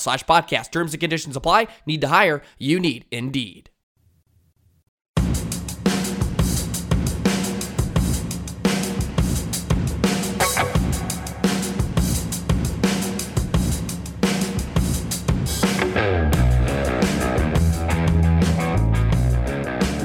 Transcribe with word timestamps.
slash 0.00 0.24
podcast. 0.24 0.72
Terms 0.72 0.92
and 0.92 1.00
conditions 1.00 1.36
apply. 1.36 1.68
Need 1.86 2.00
to 2.00 2.08
hire? 2.08 2.42
You 2.58 2.80
need 2.80 3.06
Indeed. 3.10 3.69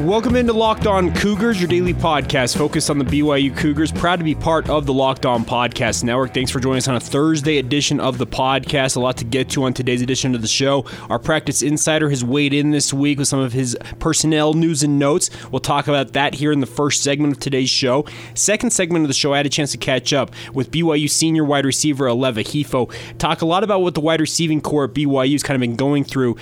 Welcome 0.06 0.36
into 0.36 0.53
Locked 0.53 0.86
On 0.86 1.11
Cougars, 1.16 1.59
your 1.59 1.67
daily 1.67 1.95
podcast 1.95 2.56
focused 2.56 2.92
on 2.92 3.00
the 3.00 3.06
BYU 3.06 3.58
Cougars. 3.58 3.92
Proud 3.92 4.17
to 4.17 4.23
be 4.23 4.36
part 4.36 4.70
of 4.70 4.86
the 4.86 4.94
Locked 4.94 5.25
On 5.25 5.44
Podcast 5.44 6.03
Network. 6.03 6.31
Thanks 6.31 6.52
for 6.52 6.59
joining 6.59 6.78
us 6.78 6.88
on 6.88 6.95
a 6.95 7.00
Thursday 7.00 7.58
edition 7.58 8.00
of 8.00 8.20
the 8.20 8.28
podcast. 8.28 8.97
A 8.97 9.00
lot 9.00 9.17
to 9.17 9.25
get 9.25 9.50
to 9.50 9.64
on 9.64 9.73
today's 9.73 10.03
edition 10.03 10.36
of 10.36 10.44
the 10.44 10.47
show. 10.47 10.86
Our 11.09 11.17
practice 11.17 11.63
insider 11.63 12.12
has 12.12 12.24
weighed 12.24 12.53
in 12.53 12.69
this 12.69 12.94
week 12.94 13.18
with 13.18 13.28
some 13.28 13.40
of 13.40 13.52
his 13.52 13.75
personnel 13.97 14.53
news 14.53 14.84
and 14.84 15.00
notes. 15.00 15.31
We'll 15.52 15.59
talk 15.59 15.88
about 15.88 16.13
that 16.13 16.35
here 16.35 16.51
in 16.51 16.59
the 16.59 16.68
first 16.68 17.01
segment 17.01 17.34
of 17.34 17.40
today's 17.40 17.72
show. 17.72 18.06
Second 18.35 18.69
segment 18.69 19.06
of 19.06 19.07
the 19.07 19.16
show, 19.16 19.34
I 19.34 19.38
had 19.38 19.47
a 19.47 19.50
chance 19.50 19.72
to 19.72 19.80
catch 19.80 20.13
up 20.13 20.35
with 20.53 20.69
BYU 20.69 21.09
senior 21.09 21.44
wide 21.44 21.66
receiver 21.66 22.06
Aleva 22.06 22.44
Hifo. 22.44 22.94
Talk 23.18 23.41
a 23.41 23.47
lot 23.47 23.63
about 23.63 23.81
what 23.81 23.96
the 23.96 24.01
wide 24.01 24.22
receiving 24.22 24.62
core 24.62 24.84
at 24.84 24.94
BYU 24.94 25.31
has 25.31 25.41
kind 25.41 25.56
of 25.56 25.62
been 25.62 25.75
going 25.75 26.03
through 26.03 26.35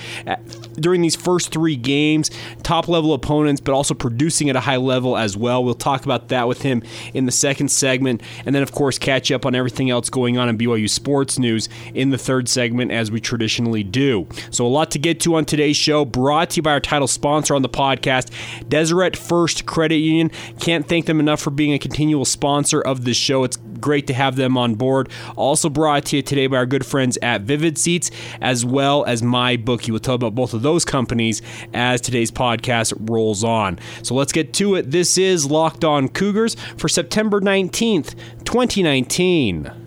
during 0.74 1.02
these 1.02 1.16
first 1.16 1.50
three 1.50 1.76
games, 1.76 2.30
top 2.62 2.88
level 2.88 3.12
opponents 3.14 3.60
but 3.60 3.74
also 3.74 3.94
producing 3.94 4.50
at 4.50 4.56
a 4.56 4.60
high 4.60 4.76
level 4.76 5.16
as 5.16 5.36
well. 5.36 5.64
We'll 5.64 5.74
talk 5.74 6.04
about 6.04 6.28
that 6.28 6.48
with 6.48 6.62
him 6.62 6.82
in 7.12 7.26
the 7.26 7.32
second 7.32 7.68
segment. 7.68 8.22
And 8.44 8.54
then, 8.54 8.62
of 8.62 8.72
course, 8.72 8.98
catch 8.98 9.30
up 9.30 9.46
on 9.46 9.54
everything 9.54 9.90
else 9.90 10.10
going 10.10 10.38
on 10.38 10.48
in 10.48 10.58
BYU 10.58 10.88
sports 10.88 11.38
news 11.38 11.68
in 11.94 12.10
the 12.10 12.18
third 12.18 12.48
segment, 12.48 12.90
as 12.90 13.10
we 13.10 13.20
traditionally 13.20 13.82
do. 13.82 14.26
So, 14.50 14.66
a 14.66 14.68
lot 14.68 14.90
to 14.92 14.98
get 14.98 15.20
to 15.20 15.34
on 15.36 15.44
today's 15.44 15.76
show, 15.76 16.04
brought 16.04 16.50
to 16.50 16.56
you 16.56 16.62
by 16.62 16.72
our 16.72 16.80
title 16.80 17.08
sponsor 17.08 17.54
on 17.54 17.62
the 17.62 17.68
podcast, 17.68 18.30
Deseret 18.68 19.16
First 19.16 19.66
Credit 19.66 19.96
Union. 19.96 20.30
Can't 20.60 20.86
thank 20.86 21.06
them 21.06 21.20
enough 21.20 21.40
for 21.40 21.50
being 21.50 21.72
a 21.72 21.78
continual 21.78 22.24
sponsor 22.24 22.80
of 22.80 23.04
this 23.04 23.16
show. 23.16 23.44
It's 23.44 23.56
great 23.80 24.06
to 24.06 24.14
have 24.14 24.36
them 24.36 24.56
on 24.56 24.74
board. 24.74 25.08
Also 25.36 25.68
brought 25.68 26.06
to 26.06 26.16
you 26.16 26.22
today 26.22 26.46
by 26.46 26.56
our 26.56 26.66
good 26.66 26.84
friends 26.84 27.18
at 27.22 27.42
Vivid 27.42 27.78
Seats, 27.78 28.10
as 28.40 28.64
well 28.64 29.04
as 29.04 29.22
MyBookie. 29.22 29.90
We'll 29.90 30.00
tell 30.00 30.14
about 30.14 30.34
both 30.34 30.54
of 30.54 30.62
those 30.62 30.84
companies 30.84 31.42
as 31.72 32.00
today's 32.00 32.30
podcast 32.30 32.94
rolls 33.08 33.44
on. 33.44 33.78
So 34.02 34.14
let's 34.14 34.32
get 34.32 34.52
to 34.54 34.74
it. 34.74 34.90
This 34.90 35.18
is 35.18 35.50
Locked 35.50 35.84
On 35.84 36.08
Cougars 36.08 36.56
for 36.76 36.88
September 36.88 37.40
19th, 37.40 38.14
2019. 38.44 39.83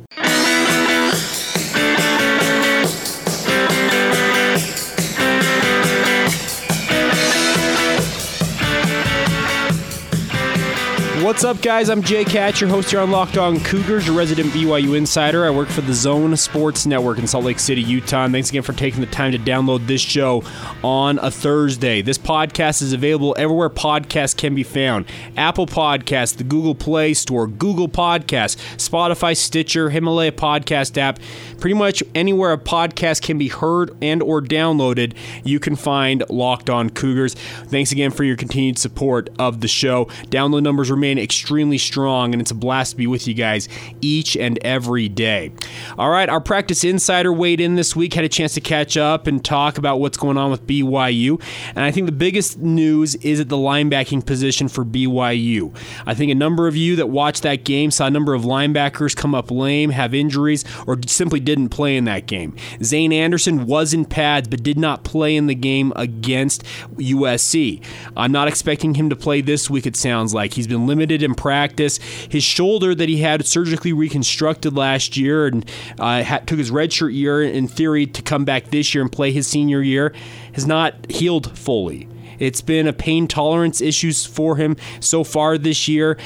What's 11.27 11.43
up, 11.43 11.61
guys? 11.61 11.89
I'm 11.89 12.01
Jake 12.01 12.29
Hatch, 12.29 12.61
your 12.61 12.69
host 12.69 12.89
here 12.89 13.01
on 13.01 13.11
Locked 13.11 13.37
On 13.37 13.59
Cougars, 13.59 14.07
your 14.07 14.15
resident 14.15 14.47
BYU 14.51 14.95
insider. 14.97 15.45
I 15.45 15.49
work 15.49 15.67
for 15.67 15.81
the 15.81 15.93
Zone 15.93 16.37
Sports 16.37 16.85
Network 16.85 17.19
in 17.19 17.27
Salt 17.27 17.43
Lake 17.43 17.59
City, 17.59 17.81
Utah. 17.81 18.23
And 18.23 18.33
thanks 18.33 18.49
again 18.49 18.61
for 18.61 18.71
taking 18.71 19.01
the 19.01 19.07
time 19.07 19.33
to 19.33 19.37
download 19.37 19.87
this 19.87 19.99
show 19.99 20.41
on 20.85 21.19
a 21.19 21.29
Thursday. 21.29 22.01
This 22.01 22.17
podcast 22.17 22.81
is 22.81 22.93
available 22.93 23.35
everywhere 23.37 23.69
podcasts 23.69 24.37
can 24.37 24.55
be 24.55 24.63
found 24.63 25.05
Apple 25.35 25.65
Podcasts, 25.65 26.37
the 26.37 26.45
Google 26.45 26.73
Play 26.73 27.13
Store, 27.13 27.45
Google 27.45 27.89
Podcasts, 27.89 28.55
Spotify, 28.77 29.35
Stitcher, 29.35 29.89
Himalaya 29.89 30.31
Podcast 30.31 30.97
app. 30.97 31.19
Pretty 31.59 31.73
much 31.73 32.01
anywhere 32.15 32.53
a 32.53 32.57
podcast 32.57 33.21
can 33.21 33.37
be 33.37 33.49
heard 33.49 33.91
and 34.01 34.23
or 34.23 34.41
downloaded, 34.41 35.13
you 35.43 35.59
can 35.59 35.75
find 35.75 36.23
Locked 36.29 36.69
On 36.69 36.89
Cougars. 36.89 37.33
Thanks 37.33 37.91
again 37.91 38.11
for 38.11 38.23
your 38.23 38.37
continued 38.37 38.77
support 38.77 39.29
of 39.37 39.59
the 39.59 39.67
show. 39.67 40.05
Download 40.29 40.63
numbers 40.63 40.89
remain 40.89 41.16
remain 41.17 41.23
extremely 41.23 41.77
strong, 41.77 42.33
and 42.33 42.41
it's 42.41 42.51
a 42.51 42.55
blast 42.55 42.91
to 42.91 42.97
be 42.97 43.07
with 43.07 43.27
you 43.27 43.33
guys 43.33 43.67
each 44.01 44.35
and 44.37 44.57
every 44.63 45.09
day. 45.09 45.51
All 45.97 46.09
right, 46.09 46.29
our 46.29 46.41
practice 46.41 46.83
insider 46.83 47.33
weighed 47.33 47.59
in 47.59 47.75
this 47.75 47.95
week, 47.95 48.13
had 48.13 48.23
a 48.23 48.29
chance 48.29 48.53
to 48.53 48.61
catch 48.61 48.97
up 48.97 49.27
and 49.27 49.43
talk 49.43 49.77
about 49.77 49.99
what's 49.99 50.17
going 50.17 50.37
on 50.37 50.51
with 50.51 50.65
BYU. 50.67 51.41
And 51.75 51.83
I 51.83 51.91
think 51.91 52.05
the 52.05 52.11
biggest 52.11 52.59
news 52.59 53.15
is 53.15 53.39
at 53.39 53.49
the 53.49 53.57
linebacking 53.57 54.25
position 54.25 54.67
for 54.67 54.85
BYU. 54.85 55.75
I 56.05 56.13
think 56.13 56.31
a 56.31 56.35
number 56.35 56.67
of 56.67 56.75
you 56.75 56.95
that 56.97 57.07
watched 57.07 57.43
that 57.43 57.63
game 57.63 57.91
saw 57.91 58.07
a 58.07 58.11
number 58.11 58.33
of 58.33 58.43
linebackers 58.43 59.15
come 59.15 59.33
up 59.33 59.51
lame, 59.51 59.89
have 59.91 60.13
injuries, 60.13 60.63
or 60.85 60.97
simply 61.07 61.39
didn't 61.39 61.69
play 61.69 61.97
in 61.97 62.05
that 62.05 62.25
game. 62.25 62.55
Zane 62.83 63.13
Anderson 63.13 63.65
was 63.65 63.93
in 63.93 64.05
pads 64.05 64.47
but 64.47 64.63
did 64.63 64.77
not 64.77 65.03
play 65.03 65.35
in 65.35 65.47
the 65.47 65.55
game 65.55 65.93
against 65.95 66.63
USC. 66.97 67.83
I'm 68.15 68.31
not 68.31 68.47
expecting 68.47 68.95
him 68.95 69.09
to 69.09 69.15
play 69.15 69.41
this 69.41 69.69
week, 69.69 69.85
it 69.85 69.95
sounds 69.95 70.33
like. 70.33 70.53
He's 70.53 70.67
been 70.67 70.85
limited 70.85 71.06
limited 71.07 71.23
in 71.23 71.35
practice. 71.35 71.97
His 72.29 72.43
shoulder 72.43 72.93
that 72.93 73.07
he 73.07 73.17
had 73.17 73.45
surgically 73.45 73.93
reconstructed 73.93 74.75
last 74.75 75.15
year 75.15 75.47
and 75.47 75.69
uh, 75.99 76.39
took 76.39 76.59
his 76.59 76.69
redshirt 76.69 77.13
year 77.13 77.41
in 77.41 77.67
theory 77.67 78.05
to 78.07 78.21
come 78.21 78.43
back 78.43 78.65
this 78.65 78.93
year 78.93 79.01
and 79.01 79.11
play 79.11 79.31
his 79.31 79.47
senior 79.47 79.81
year 79.81 80.13
has 80.53 80.65
not 80.65 81.09
healed 81.09 81.57
fully. 81.57 82.09
It's 82.39 82.61
been 82.61 82.87
a 82.87 82.93
pain 82.93 83.27
tolerance 83.27 83.81
issues 83.81 84.25
for 84.25 84.57
him 84.57 84.75
so 84.99 85.23
far 85.23 85.57
this 85.57 85.87
year. 85.87 86.17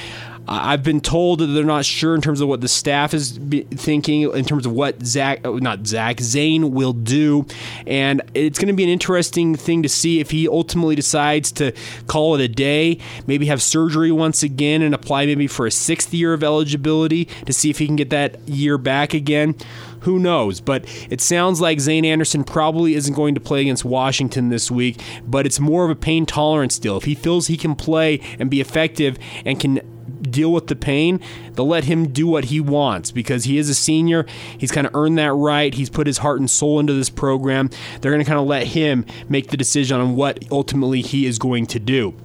I've 0.48 0.84
been 0.84 1.02
told 1.02 1.40
that 1.40 1.48
they're 1.48 1.64
not 1.64 1.86
sure 1.86 2.16
in 2.16 2.22
terms 2.22 2.42
of 2.42 2.48
what 2.48 2.62
the 2.62 2.68
staff 2.68 3.14
is 3.14 3.40
thinking 3.72 4.24
in 4.24 4.44
terms 4.44 4.66
of 4.66 4.74
what 4.74 5.04
Zach, 5.06 5.46
uh, 5.46 5.52
not 5.52 5.86
Zach, 5.86 6.20
Zane 6.20 6.72
will 6.72 6.94
do, 6.94 7.46
and 7.86 8.22
it's 8.34 8.58
going 8.58 8.68
to 8.68 8.74
be 8.74 8.84
an 8.84 8.90
interesting 8.90 9.56
thing 9.56 9.84
to 9.84 9.90
see 9.90 10.20
if 10.20 10.32
he 10.32 10.48
ultimately 10.48 10.96
decides 10.96 11.52
to 11.54 11.74
call 12.08 12.36
it 12.36 12.42
a 12.42 12.48
day, 12.48 12.98
maybe 13.28 13.46
have 13.46 13.62
surgery 13.62 14.12
once 14.12 14.44
again, 14.44 14.82
and 14.82 14.96
apply 14.96 15.26
maybe 15.26 15.48
for 15.48 15.66
a 15.66 15.72
sixth 15.72 16.14
year 16.14 16.34
of 16.34 16.44
eligibility 16.44 17.26
to 17.46 17.54
see 17.54 17.70
if 17.70 17.78
he 17.80 17.86
can 17.86 17.96
get 17.96 18.10
that 18.10 18.40
year 18.48 18.78
back 18.78 19.14
again. 19.14 19.56
Who 20.02 20.18
knows? 20.18 20.60
But 20.60 20.86
it 21.12 21.22
sounds 21.22 21.62
like 21.62 21.80
Zane 21.80 22.06
Anderson 22.06 22.44
probably 22.44 22.96
isn't 22.96 23.14
going 23.14 23.36
to 23.36 23.42
play 23.42 23.62
against 23.62 23.86
Washington 23.86 24.50
this 24.50 24.72
week, 24.72 25.00
but 25.28 25.46
it's 25.46 25.60
more 25.60 25.86
of 25.86 25.92
a 25.92 25.96
pain 25.96 26.26
tolerance 26.26 26.80
deal. 26.80 26.98
If 26.98 27.04
he 27.04 27.14
feels 27.14 27.48
he 27.48 27.58
can 27.58 27.76
play 27.76 28.20
and 28.40 28.50
be 28.50 28.60
effective 28.60 29.18
and 29.46 29.60
can 29.60 29.80
deal 30.22 30.52
with 30.52 30.68
the 30.68 30.76
pain, 30.76 31.20
they'll 31.54 31.68
let 31.68 31.86
him 31.86 32.10
do 32.10 32.28
what 32.28 32.46
he 32.46 32.60
wants 32.60 33.12
because 33.12 33.46
he 33.46 33.58
is 33.58 33.70
a 33.70 33.76
senior. 33.76 34.26
He's 34.58 34.72
kind 34.72 34.88
of 34.88 34.96
earned 34.96 35.18
that 35.18 35.34
right. 35.34 35.74
He's 35.74 35.90
put 35.90 36.08
his 36.08 36.20
heart 36.20 36.40
and 36.40 36.50
soul 36.50 36.80
into 36.80 36.94
this 36.94 37.10
program. 37.10 37.70
They're 38.00 38.12
going 38.12 38.24
to 38.24 38.30
kind 38.30 38.40
of 38.40 38.48
let 38.48 38.68
him 38.68 39.06
make 39.30 39.50
the 39.50 39.58
decision 39.58 40.00
on 40.00 40.16
what 40.16 40.44
ultimately 40.52 41.02
he 41.02 41.26
is 41.26 41.40
going 41.40 41.68
to 41.68 41.80
do. 41.80 42.16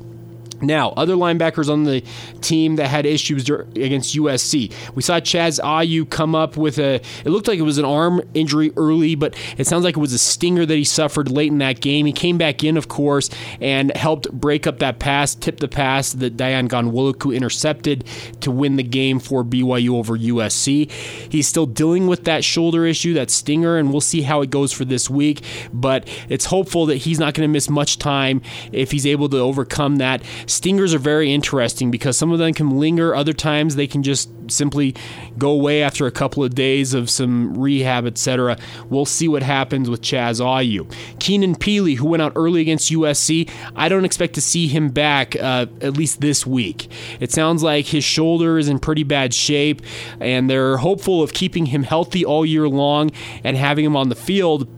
Now, 0.61 0.91
other 0.91 1.14
linebackers 1.14 1.70
on 1.70 1.85
the 1.85 2.03
team 2.41 2.76
that 2.76 2.88
had 2.88 3.06
issues 3.06 3.49
against 3.49 4.17
USC. 4.17 4.73
We 4.94 5.03
saw 5.03 5.20
Chaz 5.20 5.61
Ayu 5.61 6.08
come 6.08 6.35
up 6.35 6.56
with 6.56 6.79
a, 6.79 6.94
it 7.25 7.26
looked 7.26 7.49
like 7.49 7.58
it 7.58 7.62
was 7.62 7.79
an 7.79 7.85
arm 7.85 8.23
injury 8.35 8.73
early, 8.76 9.14
but 9.14 9.37
it 9.58 9.67
sounds 9.67 9.85
like 9.85 9.97
it 9.97 10.00
was 10.00 10.12
a 10.12 10.19
stinger 10.19 10.64
that 10.64 10.75
he 10.75 10.85
suffered 10.85 11.31
late 11.31 11.53
in 11.53 11.58
that 11.58 11.81
game. 11.81 12.06
He 12.06 12.12
came 12.12 12.38
back 12.38 12.64
in, 12.64 12.76
of 12.76 12.88
course, 12.88 13.29
and 13.61 13.94
helped 13.97 14.31
break 14.32 14.67
up 14.67 14.79
that 14.79 14.99
pass, 14.99 15.35
tip 15.35 15.61
the 15.61 15.69
pass 15.69 16.12
that 16.12 16.37
Dayan 16.37 16.69
Ghanwoloku 16.69 17.35
intercepted 17.35 18.05
to 18.41 18.50
win 18.50 18.76
the 18.76 18.82
game 18.82 19.19
for 19.19 19.44
BYU 19.44 19.91
over 19.91 20.17
USC. 20.17 20.91
He's 20.91 21.47
still 21.47 21.67
dealing 21.67 22.06
with 22.06 22.25
that 22.25 22.44
shoulder 22.44 22.87
issue, 22.87 23.14
that 23.14 23.31
stinger, 23.31 23.76
and 23.76 23.91
we'll 23.91 24.00
see 24.00 24.23
how 24.23 24.43
it 24.43 24.50
goes 24.50 24.73
for 24.73 24.85
this 24.85 25.11
week, 25.11 25.43
but 25.73 26.08
it's 26.29 26.47
hopeful 26.47 26.87
that 26.87 26.97
he's 26.97 27.19
not 27.19 27.35
going 27.35 27.49
to 27.49 27.53
miss 27.53 27.69
much 27.69 27.99
time 27.99 28.41
if 28.73 28.91
he's 28.91 29.06
able 29.06 29.29
to 29.29 29.38
overcome 29.38 29.97
that 29.97 30.23
Stingers 30.46 30.94
are 30.94 30.98
very 30.98 31.32
interesting 31.32 31.90
because 31.90 32.16
some 32.16 32.32
of 32.32 32.38
them 32.38 32.54
can 32.54 32.78
linger, 32.78 33.14
other 33.14 33.32
times 33.32 33.76
they 33.76 33.87
can 33.87 34.02
just 34.02 34.31
simply 34.48 34.94
go 35.38 35.50
away 35.50 35.82
after 35.82 36.06
a 36.06 36.10
couple 36.10 36.44
of 36.44 36.54
days 36.54 36.94
of 36.94 37.10
some 37.10 37.58
rehab, 37.58 38.06
etc. 38.06 38.56
We'll 38.88 39.06
see 39.06 39.28
what 39.28 39.43
happens 39.43 39.90
with 39.90 40.02
Chaz 40.02 40.40
Ayu. 40.40 40.90
Keenan 41.19 41.56
Pili, 41.56 41.96
who 41.96 42.06
went 42.06 42.22
out 42.22 42.32
early 42.37 42.60
against 42.60 42.93
USC, 42.93 43.50
I 43.75 43.88
don't 43.88 44.04
expect 44.04 44.34
to 44.34 44.40
see 44.40 44.69
him 44.69 44.90
back 44.90 45.34
uh, 45.37 45.66
at 45.81 45.96
least 45.96 46.20
this 46.20 46.46
week. 46.46 46.88
It 47.19 47.32
sounds 47.32 47.62
like 47.62 47.87
his 47.87 48.04
shoulder 48.04 48.58
is 48.58 48.69
in 48.69 48.78
pretty 48.78 49.02
bad 49.02 49.34
shape, 49.34 49.82
and 50.20 50.48
they're 50.48 50.76
hopeful 50.76 51.22
of 51.22 51.32
keeping 51.32 51.66
him 51.66 51.82
healthy 51.82 52.25
all 52.25 52.46
year 52.46 52.69
long 52.69 53.10
and 53.43 53.56
having 53.56 53.84
him 53.84 53.96
on 53.96 54.08
the 54.08 54.14
field. 54.14 54.69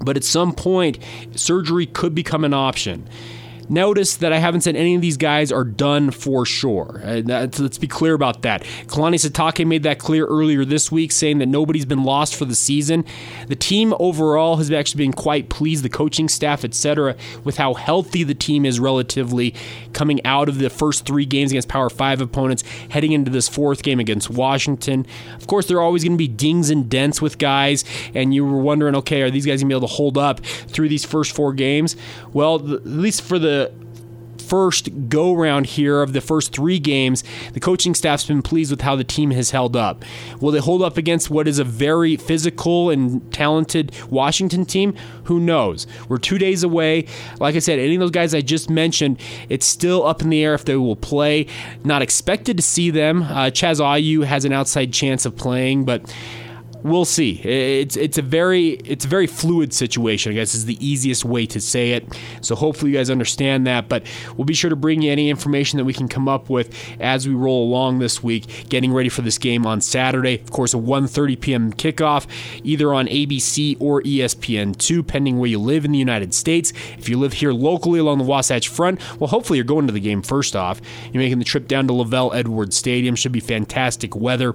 But 0.00 0.16
at 0.16 0.24
some 0.24 0.54
point, 0.54 0.98
surgery 1.34 1.86
could 1.86 2.14
become 2.14 2.44
an 2.44 2.54
option. 2.54 3.08
Notice 3.68 4.16
that 4.16 4.32
I 4.32 4.38
haven't 4.38 4.62
said 4.62 4.76
any 4.76 4.94
of 4.94 5.02
these 5.02 5.16
guys 5.16 5.52
are 5.52 5.64
done 5.64 6.10
for 6.10 6.46
sure. 6.46 7.00
Uh, 7.04 7.48
let's 7.58 7.78
be 7.78 7.86
clear 7.86 8.14
about 8.14 8.42
that. 8.42 8.62
Kalani 8.86 9.14
Sitake 9.14 9.66
made 9.66 9.82
that 9.82 9.98
clear 9.98 10.26
earlier 10.26 10.64
this 10.64 10.90
week, 10.90 11.12
saying 11.12 11.38
that 11.38 11.46
nobody's 11.46 11.84
been 11.84 12.04
lost 12.04 12.34
for 12.34 12.44
the 12.44 12.54
season. 12.54 13.04
The 13.48 13.56
team 13.56 13.94
overall 13.98 14.56
has 14.56 14.70
actually 14.70 15.04
been 15.04 15.12
quite 15.12 15.48
pleased, 15.48 15.84
the 15.84 15.88
coaching 15.88 16.28
staff, 16.28 16.64
etc., 16.64 17.16
with 17.44 17.58
how 17.58 17.74
healthy 17.74 18.24
the 18.24 18.34
team 18.34 18.64
is 18.64 18.80
relatively 18.80 19.54
coming 19.92 20.24
out 20.24 20.48
of 20.48 20.58
the 20.58 20.70
first 20.70 21.04
three 21.04 21.26
games 21.26 21.52
against 21.52 21.68
Power 21.68 21.90
5 21.90 22.20
opponents, 22.20 22.64
heading 22.90 23.12
into 23.12 23.30
this 23.30 23.48
fourth 23.48 23.82
game 23.82 24.00
against 24.00 24.30
Washington. 24.30 25.06
Of 25.36 25.46
course, 25.46 25.66
there 25.66 25.76
are 25.78 25.82
always 25.82 26.04
going 26.04 26.12
to 26.12 26.18
be 26.18 26.28
dings 26.28 26.70
and 26.70 26.88
dents 26.88 27.20
with 27.20 27.38
guys, 27.38 27.84
and 28.14 28.32
you 28.32 28.46
were 28.46 28.60
wondering, 28.60 28.96
okay, 28.96 29.22
are 29.22 29.30
these 29.30 29.44
guys 29.44 29.60
going 29.60 29.68
to 29.68 29.74
be 29.74 29.76
able 29.76 29.88
to 29.88 29.94
hold 29.94 30.16
up 30.16 30.40
through 30.40 30.88
these 30.88 31.04
first 31.04 31.34
four 31.34 31.52
games? 31.52 31.96
Well, 32.32 32.56
at 32.56 32.86
least 32.86 33.22
for 33.22 33.38
the 33.38 33.57
first 34.48 34.88
go 35.08 35.34
round 35.34 35.66
here 35.66 36.00
of 36.02 36.12
the 36.12 36.20
first 36.20 36.52
three 36.52 36.78
games, 36.78 37.22
the 37.52 37.60
coaching 37.60 37.94
staff's 37.94 38.24
been 38.24 38.42
pleased 38.42 38.70
with 38.70 38.80
how 38.80 38.96
the 38.96 39.04
team 39.04 39.30
has 39.32 39.50
held 39.50 39.76
up. 39.76 40.04
Will 40.40 40.50
they 40.50 40.58
hold 40.58 40.82
up 40.82 40.96
against 40.96 41.30
what 41.30 41.46
is 41.46 41.58
a 41.58 41.64
very 41.64 42.16
physical 42.16 42.90
and 42.90 43.30
talented 43.32 43.92
Washington 44.10 44.64
team? 44.64 44.94
Who 45.24 45.38
knows? 45.38 45.86
We're 46.08 46.18
two 46.18 46.38
days 46.38 46.62
away. 46.62 47.06
Like 47.38 47.54
I 47.54 47.58
said, 47.58 47.78
any 47.78 47.94
of 47.96 48.00
those 48.00 48.10
guys 48.10 48.34
I 48.34 48.40
just 48.40 48.70
mentioned, 48.70 49.20
it's 49.48 49.66
still 49.66 50.06
up 50.06 50.22
in 50.22 50.30
the 50.30 50.42
air 50.42 50.54
if 50.54 50.64
they 50.64 50.76
will 50.76 50.96
play. 50.96 51.46
Not 51.84 52.02
expected 52.02 52.56
to 52.56 52.62
see 52.62 52.90
them. 52.90 53.22
Uh, 53.24 53.50
Chaz 53.50 53.80
Ayu 53.80 54.24
has 54.24 54.44
an 54.44 54.52
outside 54.52 54.92
chance 54.92 55.26
of 55.26 55.36
playing, 55.36 55.84
but 55.84 56.02
we'll 56.82 57.04
see. 57.04 57.40
It's 57.42 57.96
it's 57.96 58.18
a 58.18 58.22
very 58.22 58.70
it's 58.70 59.04
a 59.04 59.08
very 59.08 59.26
fluid 59.26 59.72
situation. 59.72 60.32
I 60.32 60.34
guess 60.34 60.54
is 60.54 60.66
the 60.66 60.84
easiest 60.86 61.24
way 61.24 61.46
to 61.46 61.60
say 61.60 61.92
it. 61.92 62.06
So 62.40 62.54
hopefully 62.54 62.92
you 62.92 62.96
guys 62.96 63.10
understand 63.10 63.66
that. 63.66 63.88
But 63.88 64.04
we'll 64.36 64.44
be 64.44 64.54
sure 64.54 64.70
to 64.70 64.76
bring 64.76 65.02
you 65.02 65.12
any 65.12 65.30
information 65.30 65.76
that 65.78 65.84
we 65.84 65.92
can 65.92 66.08
come 66.08 66.28
up 66.28 66.50
with 66.50 66.74
as 67.00 67.26
we 67.28 67.34
roll 67.34 67.64
along 67.68 67.98
this 67.98 68.22
week, 68.22 68.68
getting 68.68 68.92
ready 68.92 69.08
for 69.08 69.22
this 69.22 69.38
game 69.38 69.66
on 69.66 69.80
Saturday. 69.80 70.40
Of 70.40 70.50
course, 70.50 70.74
a 70.74 70.78
1:30 70.78 71.40
p.m. 71.40 71.72
kickoff, 71.72 72.26
either 72.64 72.92
on 72.94 73.06
ABC 73.06 73.76
or 73.80 74.02
ESPN2, 74.02 75.06
pending 75.06 75.38
where 75.38 75.50
you 75.50 75.58
live 75.58 75.84
in 75.84 75.92
the 75.92 75.98
United 75.98 76.34
States. 76.34 76.72
If 76.98 77.08
you 77.08 77.18
live 77.18 77.34
here 77.34 77.52
locally 77.52 78.00
along 78.00 78.18
the 78.18 78.24
Wasatch 78.24 78.68
Front, 78.68 79.00
well, 79.20 79.28
hopefully 79.28 79.58
you're 79.58 79.64
going 79.64 79.86
to 79.86 79.92
the 79.92 80.00
game 80.00 80.22
first 80.22 80.56
off. 80.56 80.80
You're 81.12 81.22
making 81.22 81.38
the 81.38 81.44
trip 81.44 81.68
down 81.68 81.86
to 81.88 81.92
LaVell 81.92 82.34
Edwards 82.34 82.76
Stadium. 82.76 83.14
Should 83.14 83.32
be 83.32 83.40
fantastic 83.40 84.14
weather. 84.14 84.54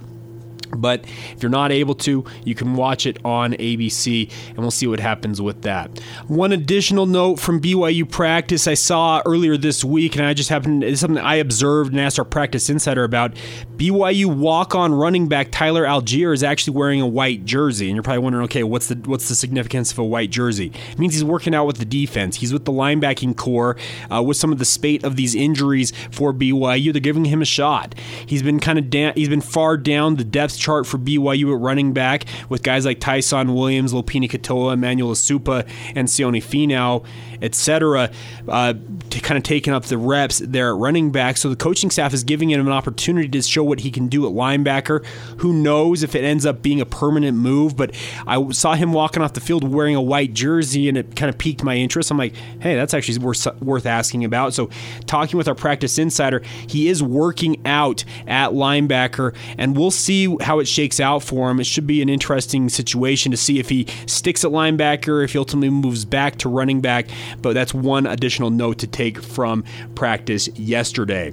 But 0.75 1.05
if 1.31 1.41
you're 1.41 1.49
not 1.49 1.71
able 1.71 1.95
to, 1.95 2.25
you 2.43 2.55
can 2.55 2.75
watch 2.75 3.05
it 3.05 3.17
on 3.25 3.53
ABC, 3.53 4.31
and 4.49 4.59
we'll 4.59 4.71
see 4.71 4.87
what 4.87 4.99
happens 4.99 5.41
with 5.41 5.61
that. 5.63 5.99
One 6.27 6.51
additional 6.51 7.05
note 7.05 7.39
from 7.39 7.61
BYU 7.61 8.09
practice 8.09 8.67
I 8.67 8.73
saw 8.73 9.21
earlier 9.25 9.57
this 9.57 9.83
week, 9.83 10.15
and 10.15 10.25
I 10.25 10.33
just 10.33 10.49
happened, 10.49 10.83
it's 10.83 11.01
something 11.01 11.23
I 11.23 11.35
observed 11.35 11.91
and 11.91 11.99
asked 11.99 12.19
our 12.19 12.25
practice 12.25 12.69
insider 12.69 13.03
about. 13.03 13.33
BYU 13.77 14.25
walk-on 14.35 14.93
running 14.93 15.27
back 15.27 15.51
Tyler 15.51 15.83
Allgeier 15.83 16.33
is 16.33 16.43
actually 16.43 16.75
wearing 16.75 17.01
a 17.01 17.07
white 17.07 17.45
jersey, 17.45 17.87
and 17.87 17.95
you're 17.95 18.03
probably 18.03 18.19
wondering, 18.19 18.45
okay, 18.45 18.63
what's 18.63 18.87
the 18.87 18.95
what's 19.05 19.29
the 19.29 19.35
significance 19.35 19.91
of 19.91 19.99
a 19.99 20.03
white 20.03 20.29
jersey? 20.29 20.71
It 20.91 20.99
means 20.99 21.13
he's 21.13 21.23
working 21.23 21.53
out 21.53 21.65
with 21.65 21.77
the 21.77 21.85
defense. 21.85 22.37
He's 22.37 22.53
with 22.53 22.65
the 22.65 22.71
linebacking 22.71 23.35
core. 23.35 23.77
Uh, 24.11 24.21
with 24.21 24.37
some 24.37 24.51
of 24.51 24.59
the 24.59 24.65
spate 24.65 25.03
of 25.03 25.15
these 25.15 25.35
injuries 25.35 25.91
for 26.11 26.33
BYU, 26.33 26.91
they're 26.91 26.99
giving 26.99 27.25
him 27.25 27.41
a 27.41 27.45
shot. 27.45 27.95
He's 28.25 28.43
been 28.43 28.59
kind 28.59 28.79
of 28.79 28.89
down. 28.89 29.13
He's 29.15 29.29
been 29.29 29.41
far 29.41 29.77
down 29.77 30.15
the 30.15 30.23
depth 30.23 30.57
chart 30.63 30.88
for 30.88 30.98
BYU 30.98 31.54
at 31.54 31.60
running 31.60 31.92
back 31.92 32.25
with 32.48 32.63
guys 32.63 32.86
like 32.86 33.01
Tyson 33.01 33.54
Williams, 33.54 33.92
Lopini 33.94 34.30
Katoa, 34.30 34.74
Emmanuel 34.74 35.12
Esukpa, 35.12 35.68
and 35.94 36.07
Sione 36.07 36.42
Finau, 36.42 37.06
etc., 37.43 38.09
uh, 38.47 38.73
kind 39.21 39.37
of 39.37 39.43
taking 39.43 39.73
up 39.73 39.85
the 39.85 39.97
reps 39.97 40.39
there 40.39 40.69
at 40.69 40.75
running 40.77 41.11
back. 41.11 41.37
So 41.37 41.49
the 41.49 41.55
coaching 41.55 41.89
staff 41.91 42.13
is 42.13 42.23
giving 42.23 42.49
him 42.51 42.65
an 42.65 42.73
opportunity 42.73 43.27
to 43.27 43.41
show 43.41 43.63
what 43.63 43.81
he 43.81 43.91
can 43.91 44.07
do 44.07 44.25
at 44.25 44.33
linebacker. 44.33 45.05
Who 45.39 45.53
knows 45.53 46.01
if 46.03 46.15
it 46.15 46.23
ends 46.23 46.45
up 46.45 46.61
being 46.61 46.79
a 46.79 46.85
permanent 46.85 47.37
move? 47.37 47.75
But 47.75 47.93
I 48.25 48.49
saw 48.51 48.75
him 48.75 48.93
walking 48.93 49.21
off 49.21 49.33
the 49.33 49.41
field 49.41 49.63
wearing 49.63 49.95
a 49.95 50.01
white 50.01 50.33
jersey, 50.33 50.87
and 50.87 50.97
it 50.97 51.15
kind 51.15 51.29
of 51.29 51.37
piqued 51.37 51.63
my 51.63 51.75
interest. 51.75 52.09
I'm 52.09 52.17
like, 52.17 52.35
hey, 52.61 52.75
that's 52.75 52.93
actually 52.93 53.19
worth 53.19 53.45
worth 53.61 53.85
asking 53.85 54.23
about. 54.23 54.53
So 54.53 54.69
talking 55.05 55.37
with 55.37 55.47
our 55.47 55.55
practice 55.55 55.97
insider, 55.97 56.41
he 56.67 56.87
is 56.87 57.03
working 57.03 57.61
out 57.65 58.05
at 58.25 58.51
linebacker, 58.51 59.35
and 59.57 59.75
we'll 59.75 59.91
see 59.91 60.37
how 60.41 60.53
how 60.53 60.59
it 60.59 60.67
shakes 60.67 61.00
out 61.00 61.23
for 61.23 61.50
him. 61.50 61.59
It 61.59 61.65
should 61.65 61.88
be 61.88 62.03
an 62.03 62.09
interesting 62.09 62.69
situation 62.69 63.31
to 63.31 63.38
see 63.38 63.57
if 63.57 63.69
he 63.69 63.88
sticks 64.05 64.45
at 64.45 64.51
linebacker, 64.51 65.23
if 65.23 65.31
he 65.31 65.39
ultimately 65.39 65.71
moves 65.71 66.05
back 66.05 66.38
to 66.38 66.50
running 66.50 66.79
back. 66.79 67.07
But 67.41 67.53
that's 67.53 67.73
one 67.73 68.05
additional 68.05 68.49
note 68.49 68.79
to 68.79 68.87
take 68.87 69.21
from 69.21 69.63
practice 69.95 70.47
yesterday. 70.55 71.31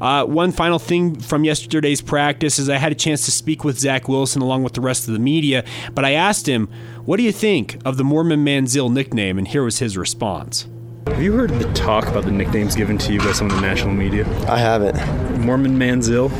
Uh, 0.00 0.24
one 0.24 0.52
final 0.52 0.78
thing 0.78 1.18
from 1.18 1.44
yesterday's 1.44 2.00
practice 2.00 2.58
is 2.58 2.68
I 2.68 2.76
had 2.76 2.92
a 2.92 2.96
chance 2.96 3.24
to 3.24 3.30
speak 3.30 3.64
with 3.64 3.78
Zach 3.78 4.08
Wilson 4.08 4.42
along 4.42 4.62
with 4.62 4.74
the 4.74 4.80
rest 4.80 5.06
of 5.08 5.14
the 5.14 5.20
media, 5.20 5.64
but 5.94 6.04
I 6.04 6.12
asked 6.12 6.46
him, 6.46 6.68
What 7.04 7.16
do 7.16 7.22
you 7.22 7.32
think 7.32 7.78
of 7.84 7.96
the 7.96 8.04
Mormon 8.04 8.44
Manziel 8.44 8.92
nickname? 8.92 9.38
And 9.38 9.48
here 9.48 9.64
was 9.64 9.78
his 9.78 9.96
response. 9.96 10.66
Have 11.08 11.22
you 11.22 11.32
heard 11.32 11.50
the 11.50 11.72
talk 11.72 12.08
about 12.08 12.24
the 12.24 12.32
nicknames 12.32 12.74
given 12.74 12.98
to 12.98 13.12
you 13.12 13.20
by 13.20 13.32
some 13.32 13.48
of 13.48 13.56
the 13.56 13.62
national 13.62 13.94
media? 13.94 14.26
I 14.48 14.58
haven't. 14.58 14.96
Mormon 15.40 15.78
Manziel? 15.78 16.30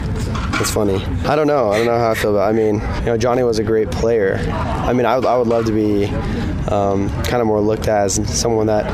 It's 0.60 0.70
funny. 0.70 1.04
I 1.26 1.34
don't 1.34 1.46
know. 1.46 1.70
I 1.70 1.78
don't 1.78 1.86
know 1.86 1.98
how 1.98 2.10
I 2.10 2.14
feel 2.14 2.30
about. 2.30 2.46
It. 2.46 2.48
I 2.48 2.52
mean, 2.52 2.74
you 3.00 3.06
know, 3.06 3.16
Johnny 3.16 3.42
was 3.42 3.58
a 3.58 3.64
great 3.64 3.90
player. 3.90 4.36
I 4.48 4.92
mean, 4.92 5.04
I, 5.04 5.14
I 5.14 5.36
would 5.36 5.48
love 5.48 5.66
to 5.66 5.72
be 5.72 6.06
um, 6.68 7.10
kind 7.24 7.40
of 7.40 7.46
more 7.46 7.60
looked 7.60 7.88
at 7.88 8.04
as 8.04 8.14
someone 8.40 8.66
that 8.68 8.84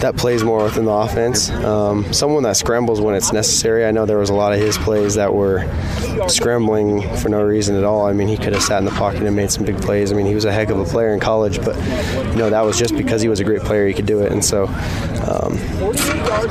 that 0.00 0.16
plays 0.16 0.44
more 0.44 0.64
within 0.64 0.84
the 0.84 0.92
offense, 0.92 1.50
um, 1.50 2.12
someone 2.12 2.42
that 2.42 2.56
scrambles 2.56 3.00
when 3.00 3.14
it's 3.14 3.32
necessary. 3.32 3.84
I 3.84 3.90
know 3.90 4.06
there 4.06 4.18
was 4.18 4.30
a 4.30 4.34
lot 4.34 4.52
of 4.52 4.60
his 4.60 4.76
plays 4.78 5.14
that 5.14 5.32
were 5.32 5.66
scrambling 6.28 7.02
for 7.16 7.28
no 7.28 7.42
reason 7.42 7.76
at 7.76 7.84
all. 7.84 8.06
I 8.06 8.12
mean, 8.12 8.28
he 8.28 8.36
could 8.36 8.52
have 8.52 8.62
sat 8.62 8.78
in 8.78 8.84
the 8.84 8.90
pocket 8.92 9.22
and 9.22 9.34
made 9.36 9.50
some 9.50 9.64
big 9.64 9.80
plays. 9.80 10.12
I 10.12 10.16
mean, 10.16 10.26
he 10.26 10.34
was 10.34 10.44
a 10.44 10.52
heck 10.52 10.68
of 10.68 10.78
a 10.78 10.84
player 10.84 11.14
in 11.14 11.20
college, 11.20 11.64
but 11.64 11.76
you 12.30 12.36
know 12.36 12.50
that 12.50 12.62
was 12.62 12.78
just 12.78 12.96
because 12.96 13.22
he 13.22 13.28
was 13.28 13.40
a 13.40 13.44
great 13.44 13.62
player. 13.62 13.86
He 13.86 13.94
could 13.94 14.06
do 14.06 14.20
it, 14.20 14.32
and 14.32 14.44
so 14.44 14.66
um, 15.28 15.58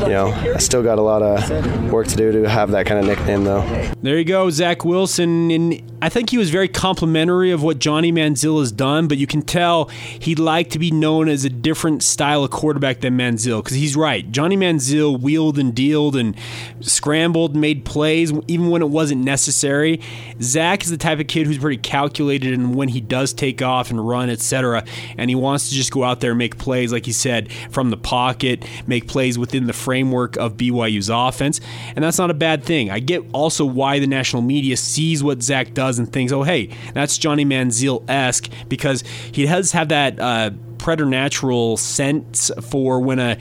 you 0.02 0.14
know, 0.14 0.28
I 0.56 0.58
still 0.58 0.84
got 0.84 1.00
a 1.00 1.02
lot 1.02 1.22
of 1.22 1.92
work 1.92 2.08
to 2.08 2.16
do 2.16 2.32
to 2.44 2.50
have 2.50 2.72
that 2.72 2.86
kind 2.86 3.00
of 3.00 3.06
nickname, 3.06 3.44
though. 3.44 3.62
There 4.02 4.18
you 4.18 4.26
go. 4.26 4.37
Zach 4.52 4.86
Wilson, 4.86 5.52
and 5.52 5.82
I 6.02 6.10
think 6.10 6.30
he 6.30 6.38
was 6.38 6.52
very 6.52 6.68
complimentary 6.68 7.50
of 7.50 7.64
what 7.64 7.80
Johnny 7.80 8.12
Manziel 8.12 8.60
has 8.60 8.72
done, 8.72 9.08
but 9.08 9.18
you 9.18 9.26
can 9.26 9.42
tell 9.42 9.86
he'd 10.20 10.38
like 10.38 10.70
to 10.72 10.80
be 10.80 10.92
known 10.92 11.28
as 11.28 11.44
a 11.44 11.50
different 11.50 12.04
style 12.04 12.44
of 12.44 12.52
quarterback 12.52 13.02
than 13.02 13.18
Manziel 13.18 13.64
because 13.64 13.76
he's 13.76 13.96
right. 13.96 14.32
Johnny 14.32 14.56
Manziel 14.56 15.20
wheeled 15.20 15.58
and 15.58 15.74
dealed 15.74 16.16
and 16.16 16.36
scrambled, 16.82 17.56
made 17.56 17.84
plays 17.84 18.32
even 18.48 18.70
when 18.70 18.84
it 18.84 18.90
wasn't 18.90 19.24
necessary. 19.24 20.00
Zach 20.40 20.84
is 20.84 20.92
the 20.92 20.98
type 20.98 21.20
of 21.20 21.28
kid 21.28 21.48
who's 21.48 21.58
pretty 21.58 21.78
calculated 21.78 22.54
and 22.54 22.76
when 22.76 22.90
he 22.90 23.02
does 23.02 23.34
take 23.34 23.62
off 23.64 23.90
and 23.90 24.08
run, 24.08 24.30
etc., 24.30 24.86
and 25.18 25.32
he 25.32 25.36
wants 25.36 25.70
to 25.70 25.76
just 25.76 25.92
go 25.92 26.04
out 26.04 26.20
there 26.20 26.32
and 26.32 26.38
make 26.38 26.60
plays, 26.60 26.94
like 26.94 27.08
he 27.08 27.12
said, 27.12 27.52
from 27.72 27.90
the 27.90 27.98
pocket, 27.98 28.64
make 28.86 29.08
plays 29.08 29.40
within 29.40 29.66
the 29.66 29.74
framework 29.74 30.38
of 30.38 30.58
BYU's 30.58 31.10
offense, 31.10 31.60
and 31.96 32.06
that's 32.06 32.20
not 32.20 32.30
a 32.30 32.36
bad 32.36 32.64
thing. 32.64 32.92
I 32.92 33.00
get 33.00 33.24
also 33.34 33.66
why 33.66 33.98
the 33.98 34.06
national 34.06 34.27
media 34.42 34.78
sees 34.78 35.24
what 35.24 35.42
Zach 35.42 35.74
does 35.74 35.88
does 35.88 36.00
and 36.00 36.12
thinks, 36.12 36.32
oh, 36.32 36.44
hey, 36.44 36.70
that's 36.94 37.18
Johnny 37.18 37.46
Manziel 37.46 38.08
esque 38.10 38.50
because 38.68 39.04
he 39.32 39.46
does 39.46 39.72
have 39.72 39.90
that. 39.90 40.20
Uh, 40.20 40.52
preternatural 40.78 41.76
sense 41.76 42.52
for 42.62 43.02
when 43.02 43.18
a, 43.18 43.38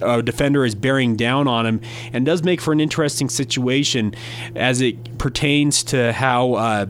a, 0.00 0.22
defender 0.22 0.64
is 0.64 0.76
bearing 0.76 1.16
down 1.16 1.48
on 1.48 1.66
him 1.66 1.80
and 2.12 2.24
does 2.24 2.44
make 2.44 2.60
for 2.60 2.72
an 2.72 2.78
interesting 2.78 3.28
situation 3.28 4.14
as 4.54 4.80
it 4.80 5.18
pertains 5.18 5.82
to 5.82 6.12
how 6.12 6.54
uh, 6.54 6.86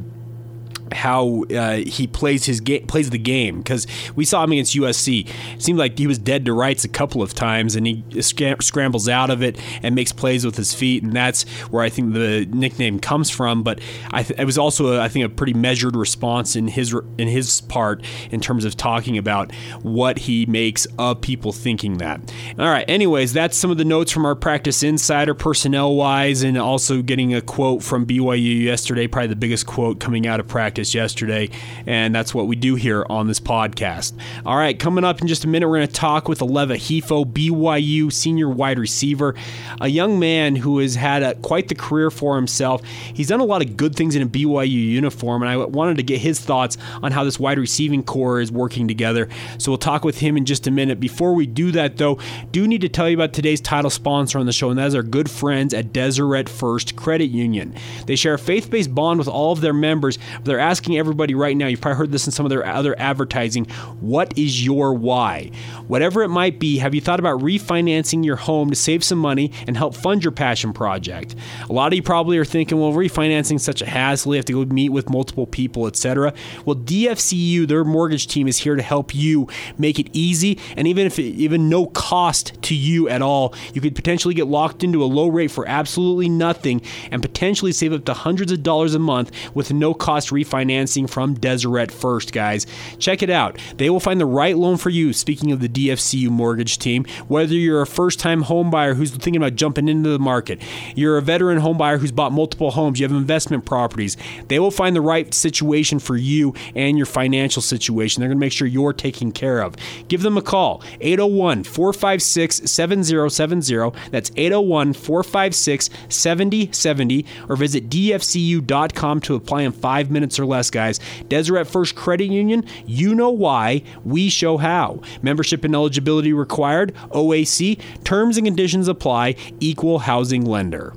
how 0.93 1.45
uh, 1.55 1.77
he 1.77 2.07
plays 2.07 2.45
his 2.45 2.61
ga- 2.61 2.81
plays 2.81 3.11
the 3.11 3.19
game 3.19 3.59
because 3.59 3.87
we 4.15 4.25
saw 4.25 4.45
him 4.45 4.53
against 4.53 4.75
USC. 4.75 5.29
It 5.55 5.63
seemed 5.63 5.79
like 5.79 5.99
he 5.99 6.07
was 6.07 6.19
dead 6.19 6.45
to 6.47 6.53
rights 6.53 6.85
a 6.85 6.89
couple 6.89 7.23
of 7.23 7.35
times, 7.35 7.77
and 7.77 7.87
he 7.87 8.05
sc- 8.21 8.63
scrambles 8.63 9.09
out 9.09 9.31
of 9.31 9.43
it 9.43 9.59
and 9.83 9.95
makes 9.95 10.13
plays 10.13 10.45
with 10.45 10.57
his 10.57 10.75
feet, 10.75 11.03
and 11.03 11.13
that's 11.13 11.45
where 11.71 11.83
I 11.83 11.89
think 11.89 12.15
the 12.15 12.47
nickname 12.47 12.99
comes 12.99 13.31
from. 13.31 13.63
But 13.63 13.81
th- 14.13 14.33
it 14.39 14.45
was 14.45 14.59
also 14.59 14.95
a, 14.95 15.01
I 15.01 15.09
think 15.09 15.25
a 15.25 15.29
pretty 15.29 15.55
measured 15.55 15.97
response 15.97 16.57
in 16.57 16.69
his 16.69 16.95
in 17.19 17.29
his 17.29 17.61
part 17.63 18.05
in 18.31 18.41
terms 18.41 18.65
of 18.65 18.77
talking 18.77 19.19
about 19.19 19.53
what 19.83 20.19
he 20.19 20.47
makes 20.47 20.87
of 20.99 21.21
people 21.21 21.53
thinking 21.53 21.99
that. 21.99 22.21
All 22.59 22.67
right. 22.69 22.89
Anyways, 22.89 23.33
that's 23.33 23.57
some 23.57 23.71
of 23.71 23.79
the 23.79 23.85
notes 23.85 24.13
from 24.13 24.25
our 24.25 24.35
practice 24.35 24.83
insider 24.83 25.35
personnel 25.35 25.95
wise, 25.95 26.43
and 26.43 26.57
also 26.57 27.03
getting 27.03 27.35
a 27.35 27.41
quote 27.41 27.83
from 27.83 28.07
BYU 28.07 28.63
yesterday, 28.63 29.07
probably 29.07 29.29
the 29.29 29.37
biggest 29.37 29.67
quote 29.67 30.01
coming 30.01 30.27
out 30.27 30.41
of 30.41 30.47
practice 30.47 30.78
practice 30.79 30.95
yesterday, 30.95 31.51
and 31.87 32.15
that's 32.15 32.33
what 32.33 32.47
we 32.47 32.55
do 32.55 32.77
here 32.77 33.05
on 33.11 33.27
this 33.27 33.41
podcast. 33.41 34.13
All 34.47 34.57
right, 34.57 34.79
coming 34.79 35.03
up 35.03 35.21
in 35.21 35.27
just 35.27 35.45
a 35.45 35.49
minute, 35.49 35.69
we're 35.69 35.79
going 35.79 35.89
to 35.89 35.93
talk 35.93 36.29
with 36.29 36.39
Aleva 36.39 36.77
Hifo, 36.77 37.25
BYU 37.25 38.13
senior 38.13 38.49
wide 38.49 38.79
receiver, 38.79 39.35
a 39.81 39.89
young 39.89 40.21
man 40.21 40.55
who 40.55 40.79
has 40.79 40.95
had 40.95 41.25
a, 41.25 41.35
quite 41.37 41.67
the 41.67 41.75
career 41.75 42.13
for 42.13 42.37
himself. 42.37 42.85
He's 42.85 43.27
done 43.27 43.41
a 43.41 43.45
lot 43.45 43.61
of 43.61 43.77
good 43.77 43.97
things 43.97 44.15
in 44.15 44.23
a 44.23 44.27
BYU 44.27 44.69
uniform, 44.69 45.43
and 45.43 45.51
I 45.51 45.57
wanted 45.57 45.97
to 45.97 46.05
get 46.05 46.21
his 46.21 46.39
thoughts 46.39 46.77
on 47.03 47.11
how 47.11 47.25
this 47.25 47.41
wide 47.41 47.59
receiving 47.59 48.05
core 48.05 48.41
is 48.41 48.53
working 48.53 48.87
together. 48.87 49.29
So 49.59 49.73
we'll 49.73 49.79
talk 49.79 50.05
with 50.05 50.19
him 50.19 50.37
in 50.37 50.45
just 50.45 50.69
a 50.69 50.71
minute. 50.71 51.01
Before 51.01 51.35
we 51.35 51.47
do 51.47 51.73
that, 51.73 51.97
though, 51.97 52.21
do 52.53 52.69
need 52.69 52.83
to 52.83 52.89
tell 52.89 53.09
you 53.09 53.17
about 53.17 53.33
today's 53.33 53.61
title 53.61 53.91
sponsor 53.91 54.39
on 54.39 54.47
the 54.47 54.53
show, 54.53 54.71
and 54.71 54.79
that 54.79 54.87
is 54.87 54.95
our 54.95 55.03
good 55.03 55.29
friends 55.29 55.75
at 55.75 55.93
Deseret 55.93 56.49
First 56.49 56.95
Credit 56.95 57.27
Union. 57.27 57.75
They 58.07 58.15
share 58.15 58.35
a 58.35 58.39
faith 58.39 58.71
based 58.71 58.95
bond 58.95 59.19
with 59.19 59.29
all 59.29 59.51
of 59.51 59.61
their 59.61 59.73
members. 59.73 60.21
They're 60.45 60.61
asking 60.69 60.99
everybody 60.99 61.35
right 61.35 61.57
now, 61.57 61.67
you've 61.67 61.81
probably 61.81 61.97
heard 61.97 62.13
this 62.13 62.27
in 62.27 62.33
some 62.33 62.45
of 62.45 62.51
their 62.51 62.67
other 62.67 62.95
advertising, 62.99 63.65
what 64.01 64.37
is 64.37 64.63
your 64.63 64.93
why? 64.93 65.51
Whatever 65.87 66.23
it 66.23 66.29
might 66.29 66.59
be, 66.59 66.77
have 66.77 66.95
you 66.95 67.01
thought 67.01 67.19
about 67.19 67.41
refinancing 67.41 68.23
your 68.23 68.37
home 68.37 68.69
to 68.69 68.77
save 68.77 69.03
some 69.03 69.19
money 69.19 69.51
and 69.67 69.79
help 69.79 69.95
fund 69.95 70.23
your 70.23 70.33
passion 70.33 70.75
project? 70.75 71.35
A 71.71 71.73
lot 71.73 71.91
of 71.93 71.97
you 71.97 72.03
probably 72.03 72.37
are 72.37 72.45
thinking, 72.45 72.79
well, 72.79 72.93
refinancing 72.93 73.59
such 73.59 73.81
a 73.81 73.87
hassle, 73.87 74.35
you 74.35 74.37
have 74.37 74.45
to 74.45 74.65
go 74.65 74.75
meet 74.75 74.91
with 74.91 75.09
multiple 75.09 75.47
people, 75.47 75.87
etc. 75.87 76.35
Well, 76.67 76.77
DFCU, 76.77 77.67
their 77.67 77.83
mortgage 77.83 78.27
team 78.27 78.47
is 78.47 78.59
here 78.59 78.77
to 78.77 78.83
help 78.83 79.15
you 79.15 79.49
make 79.79 79.99
it 79.99 80.11
easy 80.13 80.59
and 80.77 80.87
even 80.87 81.07
if 81.07 81.19
it, 81.19 81.23
even 81.23 81.71
no 81.71 81.87
cost 81.87 82.61
to 82.63 82.75
you 82.75 83.09
at 83.09 83.23
all, 83.23 83.55
you 83.73 83.81
could 83.81 83.95
potentially 83.95 84.35
get 84.35 84.47
locked 84.47 84.85
into 84.85 85.03
a 85.03 85.07
low 85.07 85.29
rate 85.29 85.51
for 85.51 85.67
absolutely 85.67 86.29
nothing 86.29 86.83
and 87.11 87.23
potentially 87.23 87.73
save 87.73 87.95
up 87.95 88.05
to 88.05 88.13
hundreds 88.13 88.53
of 88.53 88.63
dollars 88.63 88.95
a 88.95 88.99
month 88.99 89.33
with 89.55 89.73
no 89.73 89.95
cost 89.95 90.29
refinancing 90.29 90.58
financing 90.59 91.07
from 91.07 91.35
Deseret 91.35 91.93
First, 91.93 92.33
guys. 92.33 92.67
Check 92.99 93.23
it 93.23 93.31
out. 93.31 93.61
They 93.77 93.91
will 93.91 94.01
find 94.01 94.21
the 94.21 94.27
right 94.27 94.57
loan 94.57 94.77
for 94.77 94.91
you. 94.91 95.13
Speaking 95.13 95.53
of 95.53 95.61
the 95.61 95.69
DFCU 95.69 96.31
mortgage 96.31 96.79
team, 96.79 97.05
whether 97.29 97.55
you're 97.55 97.81
a 97.81 97.87
first 97.87 98.19
time 98.19 98.43
home 98.43 98.73
buyer 98.73 98.95
who's 98.95 99.13
thinking 99.13 99.37
about 99.37 99.55
jumping 99.55 99.89
into 99.89 100.11
the 100.11 100.19
market, 100.19 100.61
you're 100.97 101.17
a 101.17 101.23
veteran 101.23 101.59
home 101.59 101.79
buyer 101.79 101.99
who's 101.99 102.11
bought 102.11 102.33
multiple 102.33 102.73
homes, 102.73 102.99
you 102.99 103.07
have 103.07 103.17
investment 103.17 103.67
properties, 103.67 104.17
they 104.49 104.59
will 104.59 104.73
find 104.73 104.97
the 104.97 105.01
right 105.01 105.33
situation 105.33 106.01
for 106.01 106.17
you 106.17 106.53
and 106.75 106.97
your 106.97 107.07
financial 107.07 107.63
situation. 107.63 108.21
They're 108.21 108.29
going 108.29 108.39
to 108.39 108.45
make 108.45 108.53
sure 108.53 108.67
you're 108.67 108.93
taken 108.93 109.31
care 109.31 109.61
of. 109.63 109.77
Give 110.09 110.23
them 110.23 110.37
a 110.37 110.43
call 110.43 110.83
801 111.01 111.63
456 111.63 112.69
7070. 112.69 114.11
That's 114.11 114.33
801 114.35 114.93
456 114.95 115.91
7070 116.09 117.27
or 117.49 117.55
visit 117.55 117.89
dfcu.com 117.89 119.21
to 119.21 119.37
apply 119.37 119.63
in 119.63 119.71
five 119.71 120.11
minutes 120.11 120.41
or 120.41 120.48
less, 120.49 120.71
guys. 120.71 120.99
Deseret 121.29 121.69
First 121.69 121.95
Credit 121.95 122.27
Union, 122.27 122.65
you 122.87 123.15
know 123.15 123.31
why, 123.31 123.83
we 124.05 124.29
show 124.29 124.57
how. 124.57 125.01
Membership 125.23 125.65
and 125.65 125.75
eligibility 125.75 126.33
required, 126.33 126.95
OAC, 127.11 127.81
terms 128.03 128.37
and 128.37 128.47
conditions 128.47 128.89
apply, 128.89 129.37
equal 129.61 130.01
housing 130.01 130.45
lender. 130.45 130.95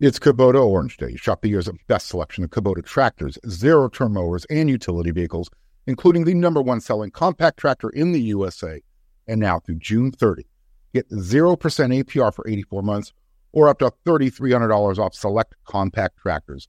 It's 0.00 0.18
Kubota 0.18 0.62
Orange 0.62 0.96
Day. 0.96 1.16
Shop 1.16 1.40
the 1.40 1.48
year's 1.48 1.68
best 1.86 2.08
selection 2.08 2.44
of 2.44 2.50
Kubota 2.50 2.84
tractors, 2.84 3.38
zero 3.48 3.88
turn 3.88 4.12
mowers, 4.12 4.44
and 4.50 4.68
utility 4.68 5.10
vehicles, 5.12 5.48
including 5.86 6.24
the 6.24 6.34
number 6.34 6.60
one 6.60 6.80
selling 6.80 7.10
compact 7.10 7.58
tractor 7.58 7.90
in 7.90 8.12
the 8.12 8.20
USA. 8.20 8.82
And 9.26 9.40
now 9.40 9.60
through 9.60 9.76
June 9.76 10.12
30, 10.12 10.46
get 10.92 11.08
0% 11.10 11.56
APR 11.56 12.34
for 12.34 12.46
84 12.46 12.82
months 12.82 13.12
or 13.52 13.68
up 13.68 13.78
to 13.78 13.92
$3,300 14.04 14.98
off 14.98 15.14
select 15.14 15.54
compact 15.64 16.18
tractors. 16.18 16.68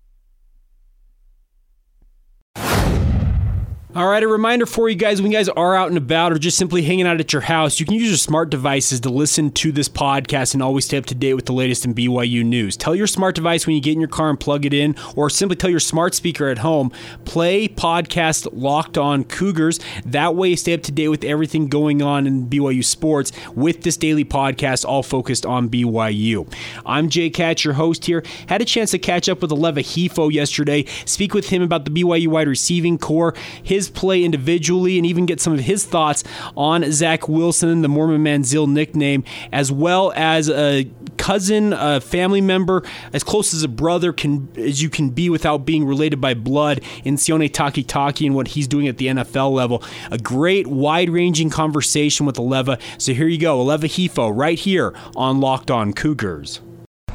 All 3.93 4.07
right, 4.07 4.23
a 4.23 4.27
reminder 4.29 4.65
for 4.65 4.87
you 4.87 4.95
guys 4.95 5.21
when 5.21 5.33
you 5.33 5.37
guys 5.37 5.49
are 5.49 5.75
out 5.75 5.89
and 5.89 5.97
about 5.97 6.31
or 6.31 6.39
just 6.39 6.57
simply 6.57 6.81
hanging 6.81 7.05
out 7.05 7.19
at 7.19 7.33
your 7.33 7.41
house, 7.41 7.77
you 7.77 7.85
can 7.85 7.95
use 7.95 8.07
your 8.07 8.15
smart 8.15 8.49
devices 8.49 9.01
to 9.01 9.09
listen 9.09 9.51
to 9.51 9.73
this 9.73 9.89
podcast 9.89 10.53
and 10.53 10.63
always 10.63 10.85
stay 10.85 10.97
up 10.97 11.05
to 11.07 11.15
date 11.15 11.33
with 11.33 11.45
the 11.45 11.51
latest 11.51 11.83
in 11.83 11.93
BYU 11.93 12.45
news. 12.45 12.77
Tell 12.77 12.95
your 12.95 13.05
smart 13.05 13.35
device 13.35 13.67
when 13.67 13.75
you 13.75 13.81
get 13.81 13.91
in 13.91 13.99
your 13.99 14.07
car 14.07 14.29
and 14.29 14.39
plug 14.39 14.65
it 14.65 14.73
in, 14.73 14.95
or 15.17 15.29
simply 15.29 15.57
tell 15.57 15.69
your 15.69 15.81
smart 15.81 16.15
speaker 16.15 16.47
at 16.47 16.59
home, 16.59 16.89
play 17.25 17.67
podcast 17.67 18.47
Locked 18.53 18.97
On 18.97 19.25
Cougars. 19.25 19.81
That 20.05 20.35
way, 20.37 20.55
stay 20.55 20.73
up 20.73 20.83
to 20.83 20.93
date 20.93 21.09
with 21.09 21.25
everything 21.25 21.67
going 21.67 22.01
on 22.01 22.25
in 22.27 22.47
BYU 22.47 22.85
sports 22.85 23.33
with 23.55 23.81
this 23.81 23.97
daily 23.97 24.23
podcast, 24.23 24.85
all 24.85 25.03
focused 25.03 25.45
on 25.45 25.67
BYU. 25.67 26.49
I'm 26.85 27.09
Jake 27.09 27.35
Hatch, 27.35 27.65
your 27.65 27.73
host 27.73 28.05
here. 28.05 28.23
Had 28.47 28.61
a 28.61 28.65
chance 28.65 28.91
to 28.91 28.99
catch 28.99 29.27
up 29.27 29.41
with 29.41 29.51
Aleva 29.51 29.79
Hifo 29.79 30.31
yesterday, 30.31 30.85
speak 31.03 31.33
with 31.33 31.49
him 31.49 31.61
about 31.61 31.83
the 31.83 31.91
BYU 31.91 32.29
wide 32.29 32.47
receiving 32.47 32.97
core, 32.97 33.35
his 33.61 33.80
his 33.81 33.89
play 33.89 34.23
individually 34.23 34.97
and 34.97 35.05
even 35.07 35.25
get 35.25 35.41
some 35.41 35.53
of 35.53 35.59
his 35.59 35.85
thoughts 35.85 36.23
on 36.55 36.91
Zach 36.91 37.27
Wilson, 37.27 37.81
the 37.81 37.87
Mormon 37.87 38.23
Manziel 38.23 38.67
nickname, 38.67 39.23
as 39.51 39.71
well 39.71 40.13
as 40.15 40.49
a 40.51 40.87
cousin, 41.17 41.73
a 41.73 41.99
family 41.99 42.41
member, 42.41 42.83
as 43.11 43.23
close 43.23 43.55
as 43.55 43.63
a 43.63 43.67
brother 43.67 44.13
can 44.13 44.49
as 44.55 44.81
you 44.83 44.89
can 44.89 45.09
be 45.09 45.29
without 45.29 45.65
being 45.65 45.83
related 45.83 46.21
by 46.21 46.35
blood 46.35 46.81
in 47.03 47.15
Sione 47.15 47.49
Takitaki 47.49 48.27
and 48.27 48.35
what 48.35 48.49
he's 48.49 48.67
doing 48.67 48.87
at 48.87 48.97
the 48.97 49.07
NFL 49.07 49.51
level. 49.51 49.83
A 50.11 50.19
great 50.19 50.67
wide-ranging 50.67 51.49
conversation 51.49 52.27
with 52.27 52.35
Aleva. 52.35 52.79
So 52.99 53.13
here 53.13 53.27
you 53.27 53.39
go, 53.39 53.63
Aleva 53.65 53.85
Hifo, 53.85 54.31
right 54.35 54.59
here 54.59 54.93
on 55.15 55.39
Locked 55.39 55.71
On 55.71 55.91
Cougars. 55.93 56.61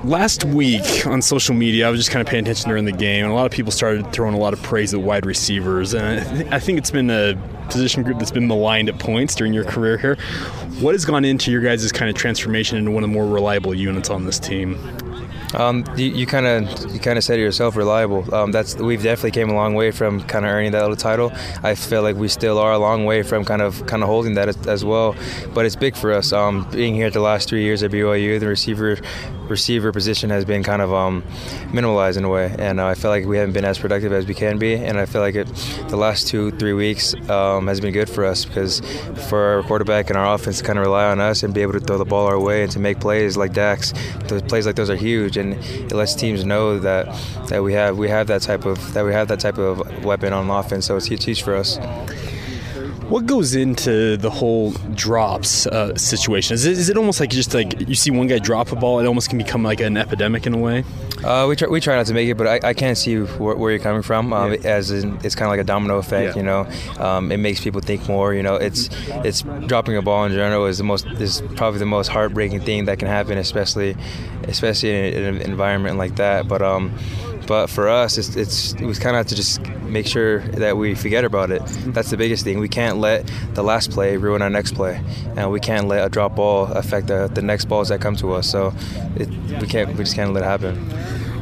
Last 0.05 0.45
week 0.45 1.07
on 1.07 1.23
social 1.23 1.55
media, 1.55 1.89
I 1.89 1.91
was 1.91 1.99
just 1.99 2.11
kind 2.11 2.21
of 2.21 2.31
paying 2.31 2.45
attention 2.45 2.69
during 2.69 2.85
the 2.85 2.93
game, 2.93 3.25
and 3.25 3.33
a 3.33 3.35
lot 3.35 3.47
of 3.47 3.53
people 3.53 3.73
started 3.73 4.13
throwing 4.13 4.35
a 4.35 4.39
lot 4.39 4.53
of 4.53 4.63
praise 4.63 4.93
at 4.95 5.01
wide 5.01 5.27
receivers. 5.27 5.95
And 5.95 6.55
I 6.55 6.59
think 6.59 6.79
it's 6.79 6.91
been 6.91 7.11
a 7.11 7.35
position 7.71 8.03
group 8.03 8.19
that's 8.19 8.31
been 8.31 8.47
maligned 8.47 8.89
at 8.89 8.99
points 8.99 9.35
during 9.35 9.53
your 9.53 9.65
career 9.65 9.97
here. 9.97 10.17
What 10.81 10.95
has 10.95 11.05
gone 11.05 11.25
into 11.25 11.51
your 11.51 11.63
guys' 11.63 11.91
kind 11.93 12.11
of 12.11 12.15
transformation 12.15 12.79
into 12.79 12.91
one 12.91 13.03
of 13.03 13.11
the 13.11 13.15
more 13.15 13.27
reliable 13.27 13.75
units 13.75 14.11
on 14.11 14.27
this 14.27 14.39
team? 14.39 14.79
Um, 15.55 15.85
you 15.97 16.27
kind 16.27 16.47
of 16.47 16.93
you 16.93 17.01
kind 17.01 17.17
of 17.17 17.25
said 17.25 17.39
yourself, 17.39 17.77
reliable. 17.77 18.35
Um, 18.35 18.53
that's 18.53 18.77
we've 18.77 19.03
definitely 19.03 19.31
came 19.31 19.49
a 19.49 19.55
long 19.55 19.75
way 19.75 19.91
from 19.91 20.23
kind 20.25 20.45
of 20.45 20.51
earning 20.51 20.73
that 20.73 20.83
little 20.83 20.97
title. 20.97 21.33
I 21.63 21.75
feel 21.75 22.03
like 22.03 22.17
we 22.17 22.29
still 22.29 22.59
are 22.59 22.73
a 22.73 22.79
long 22.79 23.07
way 23.07 23.23
from 23.23 23.45
kind 23.45 23.63
of 23.63 23.87
kind 23.87 24.03
of 24.03 24.09
holding 24.09 24.35
that 24.35 24.49
as, 24.49 24.67
as 24.67 24.85
well. 24.85 25.17
But 25.55 25.65
it's 25.65 25.77
big 25.77 25.97
for 25.97 26.13
us. 26.13 26.33
Um, 26.33 26.69
being 26.71 26.95
here 26.95 27.07
at 27.07 27.13
the 27.13 27.21
last 27.21 27.49
three 27.49 27.63
years 27.63 27.83
at 27.83 27.91
BYU, 27.91 28.39
the 28.39 28.49
receiver 28.49 28.99
receiver 29.49 29.93
position 29.93 30.31
has 30.31 30.45
been 30.45 30.63
kind 30.63 30.83
of 30.83 30.93
um, 30.93 31.23
minimalized 31.73 32.17
in 32.17 32.25
a 32.25 32.29
way, 32.29 32.55
and 32.59 32.81
uh, 32.81 32.87
I 32.87 32.95
feel 32.95 33.11
like 33.11 33.27
we 33.27 33.37
haven't 33.37 33.53
been 33.53 33.65
as 33.65 33.79
productive 33.79 34.13
as 34.13 34.27
we 34.27 34.35
can 34.35 34.59
be. 34.59 34.75
And 34.75 34.99
I 34.99 35.07
feel 35.07 35.21
like 35.21 35.35
it, 35.35 35.47
the 35.89 35.97
last 35.97 36.29
two 36.29 36.51
three 36.53 36.73
weeks 36.73 37.15
um, 37.29 37.67
has 37.67 37.81
been 37.81 37.93
good 37.93 38.09
for 38.09 38.25
us 38.25 38.45
because 38.45 38.81
for 39.29 39.39
our 39.39 39.63
quarterback 39.63 40.11
and 40.11 40.19
our 40.19 40.35
offense 40.35 40.59
to 40.59 40.65
kind 40.65 40.79
of 40.79 40.85
rely 40.85 41.07
on 41.07 41.21
us 41.21 41.43
and 41.43 41.55
be 41.55 41.63
able 41.63 41.73
to 41.73 41.81
throw 41.81 41.99
the 41.99 42.05
ball 42.05 42.27
our 42.27 42.39
way 42.39 42.63
and 42.63 42.73
to 42.73 42.79
make 42.79 43.01
plays 43.01 43.37
like 43.37 43.53
Dax, 43.53 43.93
those 44.25 44.43
plays 44.43 44.67
like 44.67 44.77
those 44.77 44.91
are 44.91 44.97
huge, 44.97 45.37
and 45.37 45.55
it 45.55 45.93
lets 45.93 46.15
teams 46.15 46.45
know 46.45 46.79
that 46.79 47.07
that 47.49 47.63
we 47.63 47.73
have 47.73 47.97
we 47.97 48.09
have 48.09 48.27
that 48.27 48.43
type 48.43 48.65
of 48.65 48.95
that 48.95 49.05
we 49.05 49.13
have 49.13 49.29
that 49.29 49.41
type 49.41 49.59
of 49.59 50.05
weapon 50.05 50.33
on 50.33 50.51
offense. 50.51 50.87
So 50.87 50.97
it's 50.97 51.07
huge 51.07 51.43
for 51.43 51.55
us. 51.55 51.79
What 53.17 53.25
goes 53.25 53.55
into 53.55 54.19
the 54.19 54.29
whole 54.29 54.73
drops 54.95 55.67
uh, 55.67 55.97
situation? 55.97 56.53
Is 56.53 56.67
it, 56.67 56.73
is 56.73 56.91
it 56.91 56.99
almost 56.99 57.19
like 57.19 57.31
just 57.31 57.55
like 57.55 57.89
you 57.89 57.95
see 57.95 58.11
one 58.11 58.27
guy 58.27 58.39
drop 58.39 58.73
a 58.73 58.77
ball, 58.77 59.01
it 59.01 59.07
almost 59.07 59.31
can 59.31 59.39
become 59.39 59.63
like 59.63 59.81
an 59.81 59.97
epidemic 59.97 60.47
in 60.47 60.53
a 60.53 60.59
way? 60.59 60.85
Uh, 61.25 61.47
we 61.49 61.57
try 61.57 61.67
we 61.67 61.81
try 61.81 61.97
not 61.97 62.05
to 62.05 62.13
make 62.13 62.29
it, 62.29 62.35
but 62.35 62.47
I, 62.47 62.69
I 62.69 62.75
can 62.75 62.95
see 62.95 63.17
where, 63.17 63.57
where, 63.57 63.71
you're 63.71 63.81
coming 63.81 64.03
from. 64.03 64.35
Um, 64.35 64.53
yeah. 64.53 64.59
As 64.65 64.91
in, 64.91 65.19
it's 65.25 65.35
kind 65.35 65.47
of 65.47 65.53
like 65.53 65.61
a 65.61 65.65
domino 65.65 65.97
effect, 65.97 66.37
yeah. 66.37 66.43
you 66.43 66.47
know. 66.47 66.69
Um, 67.03 67.33
it 67.33 67.39
makes 67.39 67.59
people 67.59 67.81
think 67.81 68.07
more. 68.07 68.35
You 68.35 68.43
know, 68.43 68.57
it's 68.57 68.91
it's 69.25 69.41
dropping 69.67 69.97
a 69.97 70.03
ball 70.03 70.27
in 70.27 70.33
general 70.33 70.67
is 70.67 70.77
the 70.77 70.85
most 70.85 71.07
is 71.07 71.41
probably 71.55 71.79
the 71.79 71.87
most 71.87 72.09
heartbreaking 72.09 72.61
thing 72.61 72.85
that 72.85 72.99
can 72.99 73.09
happen, 73.09 73.39
especially 73.39 73.97
especially 74.43 74.91
in, 74.91 75.15
in 75.15 75.37
an 75.37 75.41
environment 75.41 75.97
like 75.97 76.17
that. 76.17 76.49
But 76.49 76.61
um, 76.61 76.95
but 77.47 77.69
for 77.69 77.89
us, 77.89 78.19
it's, 78.19 78.37
it's 78.37 78.75
we 78.75 78.95
kind 78.95 79.17
of 79.17 79.21
have 79.21 79.27
to 79.27 79.35
just 79.35 79.61
make 79.83 80.07
sure 80.07 80.41
that 80.41 80.77
we 80.77 80.95
forget 80.95 81.25
about 81.25 81.51
it. 81.51 81.63
That's 81.87 82.11
the 82.11 82.17
biggest 82.17 82.45
thing. 82.45 82.59
We 82.59 82.69
can't 82.69 82.99
let 82.99 83.31
the 83.55 83.63
last 83.63 83.91
play 83.91 84.17
ruin 84.17 84.43
our 84.43 84.51
next 84.51 84.75
play, 84.75 85.01
and 85.37 85.51
we 85.51 85.61
can't 85.61 85.89
let 85.89 86.05
a 86.05 86.09
drop 86.09 86.37
ball 86.37 86.65
affect 86.73 87.07
the, 87.07 87.29
the 87.29 87.43
next 87.43 87.67
balls 87.67 87.89
that 87.89 88.01
come 88.01 88.17
to 88.17 88.33
us. 88.33 88.49
So 88.51 88.75
it, 89.17 89.29
we 89.61 89.67
can't 89.67 89.89
we 89.91 90.05
just 90.05 90.15
can't 90.15 90.33
let 90.33 90.43
it 90.43 90.47
happen. 90.47 90.77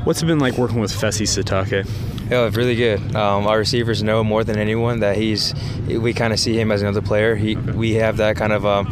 What's 0.04 0.22
it 0.22 0.26
been 0.26 0.38
like 0.38 0.58
working 0.58 0.80
with 0.80 0.92
Fesi 0.92 1.26
Sitake? 1.26 1.88
Yeah, 2.30 2.50
really 2.52 2.76
good. 2.76 3.00
Um, 3.14 3.46
our 3.46 3.58
receivers 3.58 4.02
know 4.02 4.22
more 4.24 4.44
than 4.44 4.58
anyone 4.58 5.00
that 5.00 5.16
he's. 5.16 5.54
We 5.86 6.12
kind 6.12 6.32
of 6.32 6.38
see 6.38 6.58
him 6.58 6.72
as 6.72 6.82
another 6.82 7.02
player. 7.02 7.36
He, 7.36 7.56
we 7.56 7.94
have 7.94 8.18
that 8.18 8.36
kind 8.36 8.52
of. 8.52 8.66
Um, 8.66 8.86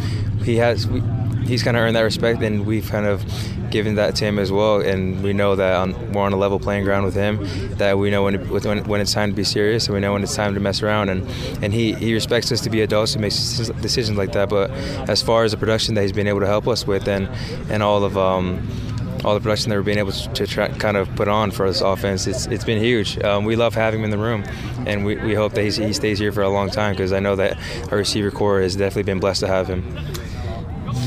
he 0.44 0.56
has. 0.56 0.86
We, 0.86 1.02
he's 1.46 1.62
kind 1.62 1.76
of 1.76 1.82
earned 1.82 1.96
that 1.96 2.02
respect, 2.02 2.42
and 2.42 2.66
we've 2.66 2.88
kind 2.88 3.06
of 3.06 3.24
given 3.72 3.96
that 3.96 4.14
to 4.16 4.24
him 4.24 4.38
as 4.38 4.52
well. 4.52 4.80
And 4.80 5.22
we 5.22 5.32
know 5.32 5.56
that 5.56 5.74
on, 5.76 6.12
we're 6.12 6.22
on 6.22 6.32
a 6.32 6.36
level 6.36 6.60
playing 6.60 6.84
ground 6.84 7.04
with 7.04 7.14
him. 7.14 7.38
That 7.78 7.98
we 7.98 8.10
know 8.10 8.22
when, 8.22 8.34
it, 8.36 8.64
when, 8.64 8.84
when 8.84 9.00
it's 9.00 9.12
time 9.12 9.30
to 9.30 9.36
be 9.36 9.44
serious, 9.44 9.86
and 9.86 9.94
we 9.94 10.00
know 10.00 10.12
when 10.12 10.22
it's 10.22 10.36
time 10.36 10.54
to 10.54 10.60
mess 10.60 10.82
around. 10.82 11.08
And 11.08 11.28
and 11.62 11.72
he, 11.72 11.94
he 11.94 12.14
respects 12.14 12.52
us 12.52 12.60
to 12.60 12.70
be 12.70 12.82
adults 12.82 13.14
and 13.14 13.22
makes 13.22 13.68
decisions 13.80 14.16
like 14.16 14.32
that. 14.32 14.48
But 14.48 14.70
as 15.08 15.22
far 15.22 15.44
as 15.44 15.50
the 15.50 15.56
production 15.56 15.94
that 15.96 16.02
he's 16.02 16.12
been 16.12 16.28
able 16.28 16.40
to 16.40 16.46
help 16.46 16.68
us 16.68 16.86
with, 16.86 17.08
and 17.08 17.28
and 17.70 17.82
all 17.82 18.04
of 18.04 18.16
um, 18.16 18.66
all 19.24 19.34
the 19.34 19.40
production 19.40 19.70
that 19.70 19.76
we're 19.76 19.82
being 19.82 19.98
able 19.98 20.12
to 20.12 20.46
try, 20.46 20.68
kind 20.68 20.96
of 20.96 21.12
put 21.16 21.28
on 21.28 21.50
for 21.50 21.66
this 21.68 21.80
offense, 21.80 22.26
it's, 22.26 22.46
it's 22.46 22.64
been 22.64 22.82
huge. 22.82 23.18
Um, 23.22 23.44
we 23.44 23.54
love 23.56 23.74
having 23.74 24.00
him 24.00 24.04
in 24.04 24.10
the 24.10 24.18
room, 24.18 24.42
and 24.86 25.04
we, 25.04 25.16
we 25.16 25.34
hope 25.34 25.52
that 25.54 25.62
he 25.62 25.92
stays 25.92 26.18
here 26.18 26.32
for 26.32 26.42
a 26.42 26.48
long 26.48 26.70
time 26.70 26.92
because 26.92 27.12
I 27.12 27.20
know 27.20 27.36
that 27.36 27.56
our 27.92 27.98
receiver 27.98 28.30
core 28.30 28.60
has 28.60 28.74
definitely 28.74 29.04
been 29.04 29.20
blessed 29.20 29.40
to 29.40 29.46
have 29.46 29.68
him 29.68 29.84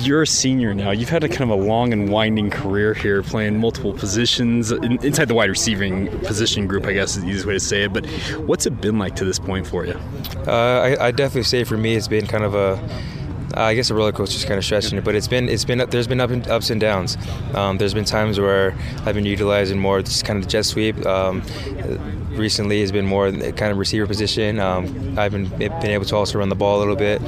you're 0.05 0.21
a 0.21 0.27
senior 0.27 0.73
now. 0.73 0.91
You've 0.91 1.09
had 1.09 1.23
a 1.23 1.29
kind 1.29 1.49
of 1.49 1.49
a 1.49 1.55
long 1.55 1.93
and 1.93 2.09
winding 2.09 2.49
career 2.49 2.93
here, 2.93 3.23
playing 3.23 3.59
multiple 3.59 3.93
positions 3.93 4.71
inside 4.71 5.27
the 5.27 5.33
wide 5.33 5.49
receiving 5.49 6.07
position 6.19 6.67
group. 6.67 6.85
I 6.85 6.93
guess 6.93 7.15
is 7.15 7.23
the 7.23 7.29
easiest 7.29 7.45
way 7.45 7.53
to 7.53 7.59
say 7.59 7.83
it. 7.83 7.93
But 7.93 8.05
what's 8.39 8.65
it 8.65 8.81
been 8.81 8.99
like 8.99 9.15
to 9.17 9.25
this 9.25 9.39
point 9.39 9.67
for 9.67 9.85
you? 9.85 9.99
Uh, 10.47 10.95
I, 10.99 11.07
I 11.07 11.11
definitely 11.11 11.43
say 11.43 11.63
for 11.63 11.77
me, 11.77 11.95
it's 11.95 12.07
been 12.07 12.27
kind 12.27 12.43
of 12.43 12.55
a 12.55 12.79
I 13.55 13.73
guess 13.73 13.89
a 13.89 13.95
roller 13.95 14.11
coaster 14.11 14.37
is 14.37 14.43
kind 14.43 14.57
of 14.57 14.65
stretching 14.65 14.97
it, 14.97 15.03
but 15.03 15.15
it's 15.15 15.27
been 15.27 15.47
it's 15.47 15.63
been 15.63 15.77
there's 15.89 16.07
been 16.07 16.19
and, 16.19 16.47
ups 16.47 16.69
and 16.69 16.81
downs. 16.81 17.17
Um, 17.53 17.77
there's 17.77 17.93
been 17.93 18.05
times 18.05 18.39
where 18.39 18.77
I've 19.05 19.15
been 19.15 19.25
utilizing 19.25 19.79
more 19.79 20.01
just 20.01 20.25
kind 20.25 20.37
of 20.37 20.45
the 20.45 20.49
jet 20.49 20.63
sweep. 20.65 21.05
Um, 21.05 21.41
recently 22.37 22.81
has 22.81 22.91
been 22.91 23.05
more 23.05 23.31
kind 23.31 23.71
of 23.71 23.77
receiver 23.77 24.07
position. 24.07 24.59
Um, 24.59 25.17
I've 25.17 25.31
been 25.31 25.47
been 25.47 25.85
able 25.85 26.05
to 26.05 26.15
also 26.15 26.39
run 26.39 26.49
the 26.49 26.55
ball 26.55 26.77
a 26.77 26.79
little 26.79 26.95
bit, 26.95 27.21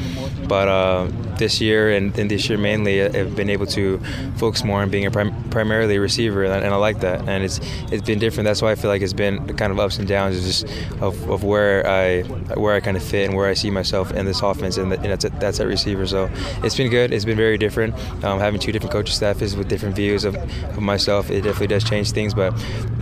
but 0.48 0.68
uh, 0.68 1.08
this 1.38 1.62
year 1.62 1.92
and, 1.92 2.18
and, 2.18 2.30
this 2.32 2.50
year 2.50 2.58
mainly, 2.58 3.04
I've 3.04 3.36
been 3.36 3.50
able 3.50 3.66
to 3.68 4.00
focus 4.38 4.64
more 4.64 4.82
on 4.82 4.90
being 4.90 5.06
a 5.06 5.12
prim- 5.12 5.50
primarily 5.50 6.00
receiver, 6.00 6.44
and, 6.44 6.54
and, 6.64 6.74
I 6.74 6.78
like 6.78 7.00
that. 7.02 7.28
And 7.28 7.44
it's 7.44 7.60
it's 7.92 8.06
been 8.06 8.20
different. 8.20 8.46
That's 8.46 8.62
why 8.62 8.72
I 8.72 8.76
feel 8.76 8.90
like 8.90 9.02
it's 9.02 9.14
been 9.14 9.56
kind 9.58 9.72
of 9.72 9.80
ups 9.80 9.98
and 9.98 10.08
downs, 10.08 10.42
just 10.44 10.66
of, 11.02 11.30
of 11.30 11.44
where 11.44 11.88
I 11.88 12.24
where 12.56 12.76
I 12.76 12.80
kind 12.80 12.98
of 12.98 13.04
fit 13.04 13.28
and 13.28 13.36
where 13.36 13.48
I 13.48 13.54
see 13.54 13.70
myself 13.70 14.12
in 14.12 14.26
this 14.26 14.42
offense, 14.42 14.78
and, 14.78 14.92
the, 14.92 14.96
and 14.98 15.06
that's 15.06 15.26
a, 15.26 15.30
that's 15.30 15.60
at 15.60 15.68
receiver. 15.68 16.08
So 16.08 16.30
it's 16.64 16.76
been 16.76 16.90
good. 16.90 17.14
It's 17.14 17.26
been 17.26 17.38
very 17.38 17.58
different. 17.58 17.94
Um, 18.24 18.40
having 18.40 18.60
two 18.60 18.72
different 18.72 18.92
coaching 18.92 19.16
staffs 19.16 19.56
with 19.56 19.68
different 19.68 19.96
views 19.96 20.26
of, 20.26 20.36
of 20.36 20.82
myself, 20.82 21.30
it 21.30 21.42
definitely 21.42 21.68
does 21.68 21.84
change 21.84 22.12
things. 22.12 22.34
But 22.34 22.54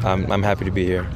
um, 0.04 0.32
I'm 0.32 0.44
happy 0.44 0.66
to 0.66 0.72
be 0.72 0.86
here. 0.86 1.08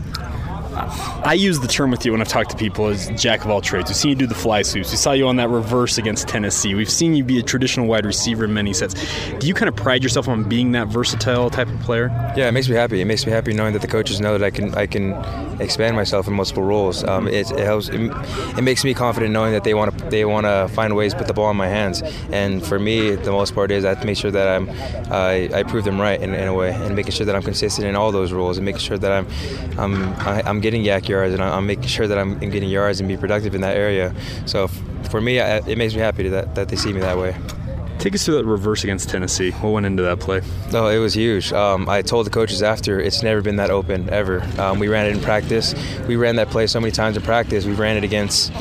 I 0.79 1.33
use 1.33 1.59
the 1.59 1.67
term 1.67 1.91
with 1.91 2.05
you 2.05 2.12
when 2.12 2.21
I've 2.21 2.27
talked 2.27 2.51
to 2.51 2.57
people 2.57 2.88
as 2.88 3.09
jack 3.21 3.43
of 3.43 3.51
all 3.51 3.62
trades. 3.62 3.89
We've 3.89 3.98
seen 3.98 4.09
you 4.09 4.15
do 4.15 4.27
the 4.27 4.36
fly 4.36 4.62
sweeps. 4.62 4.91
We 4.91 4.98
saw 4.98 5.12
you 5.12 5.27
on 5.27 5.36
that 5.38 5.49
reverse 5.49 5.97
against 5.97 6.27
Tennessee. 6.27 6.75
We've 6.75 6.89
seen 6.89 7.13
you 7.13 7.23
be 7.23 7.39
a 7.39 7.43
traditional 7.43 7.88
wide 7.88 8.06
receiver 8.06 8.45
in 8.45 8.53
many 8.53 8.73
sets. 8.73 8.95
Do 9.39 9.47
you 9.47 9.53
kind 9.53 9.69
of 9.69 9.75
pride 9.75 10.03
yourself 10.03 10.27
on 10.27 10.47
being 10.47 10.71
that 10.73 10.88
versatile 10.88 11.49
type 11.49 11.67
of 11.67 11.80
player? 11.82 12.08
Yeah, 12.36 12.47
it 12.47 12.51
makes 12.51 12.69
me 12.69 12.75
happy. 12.75 13.01
It 13.01 13.06
makes 13.06 13.25
me 13.25 13.32
happy 13.32 13.53
knowing 13.53 13.73
that 13.73 13.82
the 13.82 13.88
coaches 13.88 14.19
know 14.19 14.38
that 14.38 14.45
I 14.45 14.49
can 14.51 14.73
I 14.75 14.86
can 14.86 15.13
expand 15.62 15.95
myself 15.95 16.27
in 16.27 16.34
multiple 16.34 16.63
roles. 16.63 17.03
Um, 17.03 17.27
it, 17.27 17.51
it, 17.51 17.60
helps. 17.60 17.89
It, 17.89 17.99
it, 18.58 18.62
makes 18.62 18.84
me 18.84 18.93
confident 18.93 19.34
knowing 19.34 19.53
that 19.53 19.63
they 19.63 19.73
want 19.73 19.97
to 19.97 20.06
they 20.10 20.25
want 20.25 20.45
to 20.45 20.69
find 20.73 20.95
ways 20.95 21.13
to 21.13 21.17
put 21.17 21.27
the 21.27 21.34
ball 21.34 21.49
in 21.49 21.58
my 21.58 21.67
hands. 21.67 22.01
And 22.32 22.65
for 22.65 22.80
me, 22.80 23.15
the 23.15 23.32
most 23.32 23.56
part 23.56 23.71
is 23.71 23.86
I 23.86 23.89
have 23.89 24.01
to 24.01 24.06
make 24.06 24.17
sure 24.17 24.32
that 24.32 24.47
I'm 24.47 24.69
I, 25.12 25.49
I 25.53 25.63
prove 25.63 25.84
them 25.84 25.99
right 25.99 26.21
in, 26.21 26.34
in, 26.34 26.47
a 26.47 26.53
way, 26.53 26.71
and 26.73 26.95
making 26.95 27.13
sure 27.13 27.25
that 27.25 27.36
I'm 27.36 27.41
consistent 27.41 27.88
in 27.88 27.95
all 27.95 28.12
those 28.12 28.32
roles, 28.32 28.58
and 28.58 28.65
making 28.65 28.82
sure 28.82 28.97
that 28.97 29.12
I'm 29.12 29.27
I'm 29.80 30.13
I, 30.19 30.39
am 30.39 30.45
i 30.45 30.49
am 30.49 30.60
getting 30.62 30.68
YAC 30.77 31.08
yards, 31.08 31.34
and 31.34 31.43
I'm 31.43 31.65
making 31.65 31.88
sure 31.88 32.08
that 32.08 32.17
I'm 32.17 32.38
getting 32.39 32.69
yards 32.69 32.99
and 32.99 33.10
be 33.10 33.17
productive 33.17 33.55
in 33.55 33.62
that 33.62 33.75
area. 33.75 34.13
So 34.45 34.67
for 35.10 35.21
me, 35.21 35.39
it 35.39 35.77
makes 35.77 35.93
me 35.93 35.99
happy 36.01 36.27
that, 36.29 36.55
that 36.55 36.69
they 36.69 36.75
see 36.75 36.93
me 36.93 36.99
that 37.01 37.17
way. 37.17 37.36
Take 37.99 38.15
us 38.15 38.23
through 38.23 38.36
that 38.36 38.45
reverse 38.45 38.86
against 38.86 39.10
Tennessee. 39.10 39.51
What 39.51 39.71
went 39.71 39.86
into 39.86 40.03
that 40.03 40.21
play? 40.21 40.41
Oh, 40.71 40.88
it 40.88 40.99
was 40.99 41.13
huge. 41.13 41.51
Um, 41.51 41.89
I 41.89 42.01
told 42.01 42.25
the 42.25 42.29
coaches 42.29 42.63
after 42.63 42.97
it's 42.97 43.21
never 43.23 43.41
been 43.41 43.58
that 43.58 43.71
open 43.71 44.10
ever. 44.10 44.41
Um, 44.58 44.79
we 44.79 44.88
ran 44.88 45.05
it 45.08 45.17
in 45.17 45.21
practice. 45.21 45.75
We 46.08 46.15
ran 46.15 46.38
that 46.38 46.49
play 46.49 46.65
so 46.67 46.79
many 46.79 46.93
times 46.93 47.17
in 47.17 47.23
practice. 47.23 47.65
We 47.65 47.73
ran 47.73 47.97
it 47.97 48.05
against 48.05 48.53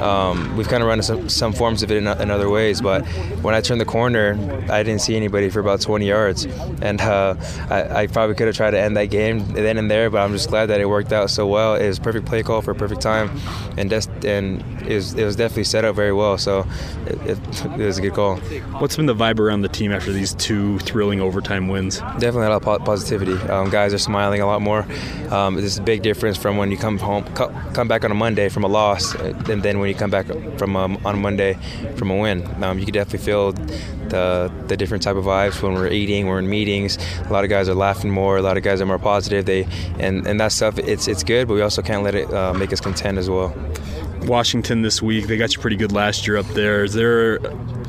um, 0.00 0.56
we've 0.56 0.68
kind 0.68 0.82
of 0.82 0.88
run 0.88 1.02
some, 1.02 1.28
some 1.28 1.52
forms 1.52 1.82
of 1.82 1.90
it 1.90 1.96
in, 1.96 2.06
in, 2.06 2.30
other 2.30 2.48
ways, 2.48 2.80
but 2.80 3.06
when 3.42 3.54
I 3.54 3.60
turned 3.60 3.80
the 3.80 3.84
corner, 3.84 4.38
I 4.70 4.82
didn't 4.82 5.00
see 5.00 5.16
anybody 5.16 5.50
for 5.50 5.60
about 5.60 5.80
20 5.80 6.06
yards, 6.06 6.44
and 6.80 7.00
uh, 7.00 7.34
I, 7.70 8.02
I, 8.02 8.06
probably 8.06 8.34
could 8.34 8.46
have 8.46 8.56
tried 8.56 8.72
to 8.72 8.80
end 8.80 8.96
that 8.96 9.06
game 9.06 9.44
then 9.52 9.78
and 9.78 9.90
there, 9.90 10.10
but 10.10 10.18
I'm 10.18 10.32
just 10.32 10.48
glad 10.48 10.66
that 10.66 10.80
it 10.80 10.86
worked 10.86 11.12
out 11.12 11.30
so 11.30 11.46
well. 11.46 11.74
It 11.74 11.86
was 11.86 11.98
perfect 11.98 12.26
play 12.26 12.42
call 12.42 12.62
for 12.62 12.72
a 12.72 12.74
perfect 12.74 13.00
time, 13.00 13.30
and 13.76 13.90
des- 13.90 14.28
and 14.28 14.62
it 14.82 14.94
was, 14.94 15.14
it 15.14 15.24
was 15.24 15.36
definitely 15.36 15.64
set 15.64 15.84
up 15.84 15.94
very 15.94 16.12
well. 16.12 16.38
So 16.38 16.66
it, 17.06 17.38
it, 17.38 17.64
it, 17.64 17.86
was 17.86 17.98
a 17.98 18.02
good 18.02 18.14
call. 18.14 18.36
What's 18.80 18.96
been 18.96 19.06
the 19.06 19.14
vibe 19.14 19.38
around 19.38 19.62
the 19.62 19.68
team 19.68 19.92
after 19.92 20.12
these 20.12 20.34
two 20.34 20.78
thrilling 20.80 21.20
overtime 21.20 21.68
wins? 21.68 21.98
Definitely 21.98 22.46
a 22.46 22.50
lot 22.58 22.66
of 22.66 22.84
positivity. 22.84 23.34
Um, 23.48 23.70
guys 23.70 23.94
are 23.94 23.98
smiling 23.98 24.40
a 24.40 24.46
lot 24.46 24.62
more. 24.62 24.86
Um, 25.30 25.54
this 25.54 25.64
is 25.64 25.78
a 25.78 25.82
big 25.82 26.02
difference 26.02 26.36
from 26.36 26.56
when 26.56 26.70
you 26.70 26.76
come 26.76 26.98
home, 26.98 27.24
come 27.34 27.88
back 27.88 28.04
on 28.04 28.10
a 28.10 28.14
Monday 28.14 28.48
from 28.48 28.64
a 28.64 28.68
loss, 28.68 29.14
and 29.14 29.62
then 29.62 29.78
when 29.82 29.90
you 29.90 29.94
come 29.94 30.10
back 30.10 30.26
from 30.56 30.76
um, 30.76 30.98
on 31.04 31.20
Monday 31.20 31.58
from 31.96 32.10
a 32.10 32.16
win. 32.16 32.42
Um, 32.64 32.78
you 32.78 32.86
can 32.86 32.94
definitely 32.94 33.24
feel 33.24 33.52
the 33.52 34.50
the 34.68 34.76
different 34.76 35.02
type 35.02 35.16
of 35.16 35.24
vibes 35.24 35.60
when 35.62 35.74
we're 35.74 35.88
eating, 35.88 36.26
we're 36.26 36.38
in 36.38 36.48
meetings. 36.48 36.96
A 37.28 37.32
lot 37.32 37.44
of 37.44 37.50
guys 37.50 37.68
are 37.68 37.74
laughing 37.74 38.10
more. 38.10 38.36
A 38.38 38.42
lot 38.42 38.56
of 38.56 38.62
guys 38.62 38.80
are 38.80 38.86
more 38.86 38.98
positive. 38.98 39.44
They 39.44 39.66
and 39.98 40.26
and 40.26 40.40
that 40.40 40.52
stuff. 40.52 40.78
It's 40.78 41.08
it's 41.08 41.24
good, 41.24 41.48
but 41.48 41.54
we 41.54 41.62
also 41.62 41.82
can't 41.82 42.02
let 42.02 42.14
it 42.14 42.32
uh, 42.32 42.54
make 42.54 42.72
us 42.72 42.80
content 42.80 43.18
as 43.18 43.28
well. 43.28 43.54
Washington 44.26 44.82
this 44.82 45.02
week. 45.02 45.26
They 45.26 45.36
got 45.36 45.54
you 45.54 45.60
pretty 45.60 45.76
good 45.76 45.92
last 45.92 46.26
year 46.26 46.36
up 46.36 46.46
there. 46.48 46.84
Is 46.84 46.94
there 46.94 47.38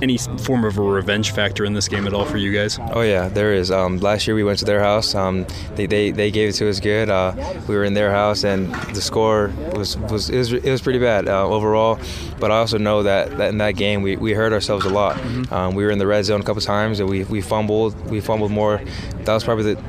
any 0.02 0.17
form 0.17 0.65
of 0.65 0.78
a 0.78 0.82
revenge 0.82 1.32
factor 1.32 1.65
in 1.65 1.74
this 1.74 1.88
game 1.88 2.06
at 2.08 2.13
all 2.13 2.26
for 2.26 2.38
you 2.38 2.52
guys? 2.52 2.80
Oh 2.91 3.02
yeah, 3.02 3.30
there 3.30 3.54
is. 3.54 3.72
Um, 3.72 4.00
last 4.00 4.28
year 4.28 4.36
we 4.36 4.43
went 4.43 4.60
to 4.60 4.65
their 4.65 4.80
house. 4.80 5.15
Um, 5.15 5.46
they, 5.76 5.86
they, 5.86 6.12
they 6.12 6.32
gave 6.32 6.50
it 6.50 6.54
to 6.54 6.69
us 6.69 6.80
good. 6.80 7.10
Uh, 7.10 7.34
we 7.67 7.76
were 7.76 7.84
in 7.84 7.93
their 7.93 8.12
house 8.12 8.43
and 8.43 8.74
the 8.93 9.02
score 9.02 9.54
was 9.76 9.98
was 9.98 10.30
it 10.30 10.38
was, 10.38 10.54
it 10.54 10.69
was 10.69 10.82
pretty 10.82 11.00
bad 11.00 11.28
uh, 11.28 11.48
overall. 11.48 12.00
But 12.39 12.52
I 12.52 12.58
also 12.58 12.78
know 12.78 13.04
that, 13.04 13.38
that 13.38 13.50
in 13.50 13.58
that 13.60 13.76
game 13.76 14.02
we, 14.02 14.17
we 14.17 14.34
hurt 14.34 14.54
ourselves 14.54 14.86
a 14.86 14.89
lot. 14.89 15.15
Mm-hmm. 15.15 15.54
Um, 15.54 15.76
we 15.76 15.84
were 15.84 15.91
in 15.91 16.00
the 16.00 16.08
red 16.08 16.26
zone 16.26 16.41
a 16.41 16.43
couple 16.43 16.62
times 16.62 17.00
and 17.00 17.10
we, 17.10 17.24
we 17.26 17.41
fumbled. 17.41 17.96
We 18.10 18.19
fumbled 18.19 18.52
more. 18.52 18.82
That 19.24 19.34
was 19.34 19.43
probably 19.43 19.76
the 19.76 19.84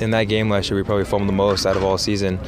in 0.00 0.10
that 0.10 0.24
game 0.24 0.50
last 0.50 0.68
year, 0.68 0.76
we 0.76 0.82
probably 0.82 1.04
fumbled 1.04 1.28
the 1.28 1.32
most 1.34 1.64
out 1.64 1.76
of 1.76 1.82
all 1.82 1.96
season, 1.96 2.38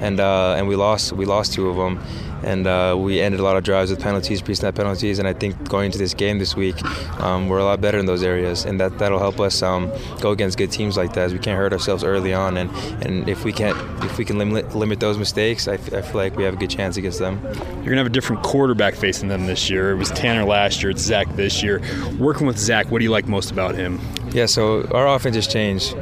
and 0.00 0.18
uh, 0.18 0.54
and 0.56 0.66
we 0.66 0.76
lost 0.76 1.12
we 1.12 1.24
lost 1.24 1.52
two 1.52 1.68
of 1.68 1.76
them 1.76 2.02
and 2.42 2.66
uh, 2.66 2.96
we 2.98 3.20
ended 3.20 3.40
a 3.40 3.42
lot 3.42 3.56
of 3.56 3.64
drives 3.64 3.90
with 3.90 4.00
penalties, 4.00 4.42
pre-snap 4.42 4.74
penalties. 4.74 5.18
And 5.18 5.28
I 5.28 5.32
think 5.32 5.68
going 5.68 5.86
into 5.86 5.98
this 5.98 6.14
game 6.14 6.38
this 6.38 6.56
week, 6.56 6.82
um, 7.20 7.48
we're 7.48 7.58
a 7.58 7.64
lot 7.64 7.80
better 7.80 7.98
in 7.98 8.06
those 8.06 8.22
areas, 8.22 8.64
and 8.64 8.80
that 8.80 8.98
that'll 8.98 9.18
help 9.18 9.40
us 9.40 9.62
um, 9.62 9.92
go 10.20 10.30
against 10.30 10.58
good 10.58 10.70
teams 10.70 10.96
like 10.96 11.12
that. 11.14 11.24
As 11.24 11.32
we 11.32 11.38
can't 11.38 11.58
hurt 11.58 11.72
ourselves 11.72 12.04
early 12.04 12.32
on, 12.32 12.56
and, 12.56 12.70
and 13.04 13.28
if 13.28 13.44
we 13.44 13.52
can't 13.52 13.76
if 14.04 14.18
we 14.18 14.24
can 14.24 14.38
limit 14.38 14.74
limit 14.74 15.00
those 15.00 15.18
mistakes, 15.18 15.68
I, 15.68 15.74
f- 15.74 15.92
I 15.92 16.02
feel 16.02 16.16
like 16.16 16.36
we 16.36 16.44
have 16.44 16.54
a 16.54 16.56
good 16.58 16.70
chance 16.70 16.96
against 16.96 17.18
them. 17.18 17.40
You're 17.44 17.84
gonna 17.84 17.98
have 17.98 18.06
a 18.06 18.10
different 18.10 18.42
quarterback 18.42 18.94
facing 18.94 19.28
them 19.28 19.46
this 19.46 19.68
year. 19.70 19.92
It 19.92 19.96
was 19.96 20.10
Tanner 20.10 20.44
last 20.44 20.82
year. 20.82 20.90
It's 20.90 21.02
Zach 21.02 21.28
this 21.36 21.62
year. 21.62 21.80
Working 22.18 22.46
with 22.46 22.58
Zach, 22.58 22.90
what 22.90 22.98
do 22.98 23.04
you 23.04 23.10
like 23.10 23.28
most 23.28 23.50
about 23.50 23.74
him? 23.74 24.00
Yeah, 24.32 24.46
so 24.46 24.86
our 24.92 25.08
offense 25.08 25.36
has 25.36 25.46
changed 25.48 25.94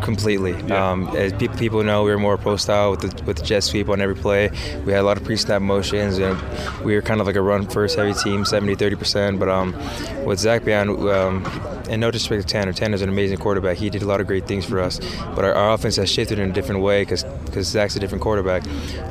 completely. 0.00 0.52
Yeah. 0.52 0.90
Um, 0.90 1.08
as 1.16 1.32
pe- 1.32 1.48
people 1.48 1.82
know, 1.82 2.04
we 2.04 2.10
were 2.10 2.18
more 2.18 2.36
pro 2.36 2.56
style 2.56 2.90
with 2.92 3.00
the, 3.00 3.24
with 3.24 3.38
the 3.38 3.44
jet 3.44 3.62
sweep 3.62 3.88
on 3.88 4.00
every 4.00 4.14
play. 4.14 4.50
We 4.84 4.92
had 4.92 5.00
a 5.00 5.04
lot 5.04 5.16
of 5.16 5.24
pre 5.24 5.36
snap 5.36 5.62
motions, 5.62 6.18
and 6.18 6.38
we 6.84 6.94
were 6.94 7.02
kind 7.02 7.20
of 7.20 7.26
like 7.26 7.36
a 7.36 7.42
run 7.42 7.66
first 7.66 7.96
heavy 7.96 8.14
team, 8.14 8.44
70 8.44 8.76
30%. 8.76 9.38
But 9.38 9.48
um, 9.48 9.74
with 10.24 10.38
Zach 10.38 10.64
Beyond, 10.64 10.90
um, 11.08 11.44
and 11.88 12.00
no 12.00 12.10
disrespect 12.10 12.46
to 12.46 12.52
Tanner, 12.52 12.72
Tanner's 12.72 13.02
an 13.02 13.08
amazing 13.08 13.38
quarterback. 13.38 13.76
He 13.76 13.90
did 13.90 14.02
a 14.02 14.06
lot 14.06 14.20
of 14.20 14.26
great 14.26 14.46
things 14.46 14.64
for 14.64 14.78
us. 14.78 15.00
But 15.34 15.44
our, 15.44 15.54
our 15.54 15.74
offense 15.74 15.96
has 15.96 16.10
shifted 16.10 16.38
in 16.38 16.50
a 16.50 16.52
different 16.52 16.82
way 16.82 17.02
because 17.02 17.24
Zach's 17.62 17.96
a 17.96 18.00
different 18.00 18.22
quarterback. 18.22 18.62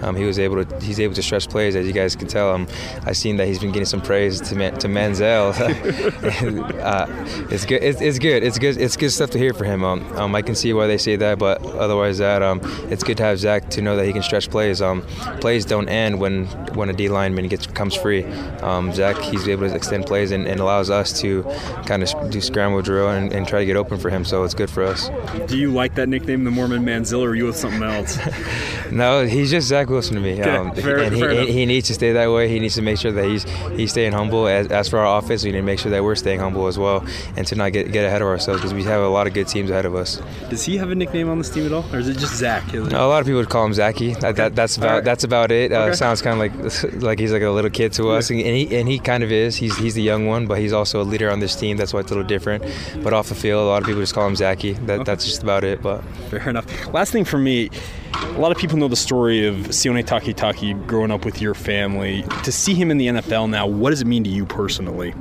Um, 0.01 0.15
he 0.15 0.23
was 0.23 0.39
able 0.39 0.63
to 0.63 0.79
he's 0.79 0.99
able 0.99 1.13
to 1.15 1.21
stretch 1.21 1.49
plays, 1.49 1.75
as 1.75 1.85
you 1.85 1.93
guys 1.93 2.15
can 2.15 2.27
tell. 2.27 2.51
Um, 2.51 2.67
I've 3.05 3.17
seen 3.17 3.37
that 3.37 3.47
he's 3.47 3.59
been 3.59 3.71
getting 3.71 3.85
some 3.85 4.01
praise 4.01 4.39
to 4.41 4.55
to 4.55 4.87
Manziel. 4.87 5.53
uh, 6.81 7.07
it's 7.51 7.65
good. 7.65 7.83
It's, 7.83 8.01
it's, 8.01 8.19
good. 8.19 8.43
It's 8.43 8.57
good. 8.57 8.77
It's 8.77 8.95
good 8.95 9.11
stuff 9.11 9.29
to 9.31 9.37
hear 9.37 9.53
for 9.53 9.65
him. 9.65 9.83
Um, 9.83 10.17
um, 10.17 10.35
I 10.35 10.41
can 10.41 10.55
see 10.55 10.73
why 10.79 10.87
they 10.87 10.97
say 10.97 11.15
that, 11.15 11.37
but 11.37 11.63
otherwise, 11.63 12.17
that 12.17 12.41
um, 12.41 12.59
it's 12.89 13.03
good 13.03 13.17
to 13.17 13.23
have 13.23 13.39
Zach 13.39 13.69
to 13.71 13.81
know 13.81 13.95
that 13.95 14.05
he 14.05 14.13
can 14.13 14.23
stretch 14.23 14.49
plays. 14.49 14.81
Um, 14.81 15.03
plays 15.41 15.65
don't 15.65 15.89
end 15.89 16.19
when 16.19 16.45
when 16.75 16.89
a 16.89 16.93
D 16.93 17.09
lineman 17.09 17.47
gets 17.47 17.67
comes 17.67 17.95
free. 17.95 18.23
Um, 18.61 18.93
Zach, 18.93 19.17
he's 19.17 19.47
able 19.47 19.67
to 19.67 19.75
extend 19.75 20.05
plays 20.05 20.31
and, 20.31 20.47
and 20.47 20.59
allows 20.59 20.89
us 20.89 21.19
to 21.21 21.43
kind 21.85 22.03
of 22.03 22.31
do 22.31 22.41
scramble 22.41 22.81
drill 22.81 23.09
and, 23.09 23.31
and, 23.33 23.47
try 23.47 23.59
to 23.59 23.65
get 23.65 23.75
open 23.75 23.97
for 23.97 24.09
him. 24.09 24.23
So 24.25 24.43
it's 24.43 24.53
good 24.53 24.69
for 24.69 24.83
us. 24.83 25.09
Do 25.47 25.57
you 25.57 25.71
like 25.71 25.95
that 25.95 26.07
nickname, 26.07 26.43
the 26.43 26.51
Mormon 26.51 26.83
Manziel, 26.83 27.21
or 27.21 27.29
are 27.29 27.35
you 27.35 27.45
with 27.45 27.55
something 27.55 27.83
else? 27.83 28.17
no, 28.91 29.25
he's 29.25 29.49
just 29.49 29.67
Zach 29.67 29.89
Wilson 29.89 30.15
to 30.15 30.21
me. 30.21 30.39
Okay, 30.39 30.49
um, 30.49 30.73
fair, 30.75 30.99
and 30.99 31.15
he, 31.15 31.51
he, 31.51 31.65
needs 31.65 31.87
to 31.87 31.93
stay 31.93 32.13
that 32.13 32.27
way. 32.31 32.47
He 32.47 32.59
needs 32.59 32.75
to 32.75 32.81
make 32.81 32.97
sure 32.97 33.11
that 33.11 33.25
he's 33.25 33.43
he's 33.71 33.91
staying 33.91 34.13
humble. 34.13 34.47
As, 34.47 34.67
as 34.67 34.89
for 34.89 34.99
our 34.99 35.19
offense, 35.19 35.43
we 35.43 35.51
need 35.51 35.57
to 35.57 35.63
make 35.63 35.79
sure 35.79 35.91
that 35.91 36.03
we're 36.03 36.15
staying 36.15 36.39
humble 36.39 36.67
as 36.67 36.77
well, 36.77 37.05
and 37.35 37.45
to 37.47 37.55
not 37.55 37.73
get 37.73 37.91
get 37.91 38.05
ahead 38.05 38.21
of 38.21 38.27
ourselves 38.27 38.61
because 38.61 38.73
we 38.73 38.83
have 38.83 39.01
a 39.01 39.09
lot 39.09 39.27
of 39.27 39.33
good 39.33 39.47
teams 39.47 39.69
ahead 39.69 39.85
of 39.85 39.95
us. 39.95 40.21
Does 40.49 40.63
he 40.65 40.68
have 40.77 40.91
a 40.91 40.95
nickname 40.95 41.29
on 41.29 41.37
this 41.37 41.49
team 41.49 41.65
at 41.65 41.71
all, 41.71 41.85
or 41.93 41.99
is 41.99 42.07
it 42.07 42.17
just 42.17 42.35
Zach? 42.35 42.73
No, 42.73 42.83
a 42.83 43.07
lot 43.07 43.21
of 43.21 43.25
people 43.25 43.39
would 43.39 43.49
call 43.49 43.65
him 43.65 43.73
Zachy. 43.73 44.13
That, 44.15 44.35
that, 44.35 44.55
that's 44.55 44.77
about 44.77 44.95
right. 44.95 45.03
that's 45.03 45.23
about 45.23 45.51
it. 45.51 45.71
Uh. 45.71 45.95
Sounds 45.95 46.21
kind 46.21 46.33
of 46.33 46.39
like 46.39 46.93
like 47.01 47.19
he's 47.19 47.31
like 47.31 47.41
a 47.41 47.49
little 47.49 47.71
kid 47.71 47.93
to 47.93 48.09
us, 48.11 48.29
and 48.29 48.39
he 48.39 48.77
and 48.77 48.87
he 48.87 48.99
kind 48.99 49.23
of 49.23 49.31
is. 49.31 49.55
He's 49.55 49.77
he's 49.77 49.95
the 49.95 50.03
young 50.03 50.27
one, 50.27 50.45
but 50.45 50.59
he's 50.59 50.73
also 50.73 51.01
a 51.01 51.03
leader 51.03 51.31
on 51.31 51.39
this 51.39 51.55
team. 51.55 51.77
That's 51.77 51.93
why 51.93 52.01
it's 52.01 52.11
a 52.11 52.15
little 52.15 52.27
different. 52.27 52.63
But 53.03 53.13
off 53.13 53.29
the 53.29 53.35
field, 53.35 53.63
a 53.63 53.65
lot 53.65 53.81
of 53.81 53.87
people 53.87 54.01
just 54.01 54.13
call 54.13 54.27
him 54.27 54.35
Zachy. 54.35 54.73
That, 54.73 54.99
okay. 54.99 55.03
That's 55.03 55.25
just 55.25 55.41
about 55.41 55.63
it. 55.63 55.81
But 55.81 56.03
fair 56.29 56.47
enough. 56.47 56.65
Last 56.93 57.11
thing 57.11 57.25
for 57.25 57.37
me, 57.37 57.69
a 58.13 58.39
lot 58.39 58.51
of 58.51 58.57
people 58.57 58.77
know 58.77 58.87
the 58.87 58.95
story 58.95 59.45
of 59.45 59.55
Sione 59.69 60.03
Takitaki 60.03 60.85
growing 60.87 61.11
up 61.11 61.25
with 61.25 61.41
your 61.41 61.53
family. 61.53 62.23
To 62.43 62.51
see 62.51 62.73
him 62.73 62.91
in 62.91 62.97
the 62.97 63.07
NFL 63.07 63.49
now, 63.49 63.67
what 63.67 63.91
does 63.91 64.01
it 64.01 64.07
mean 64.07 64.23
to 64.23 64.29
you 64.29 64.45
personally? 64.45 65.13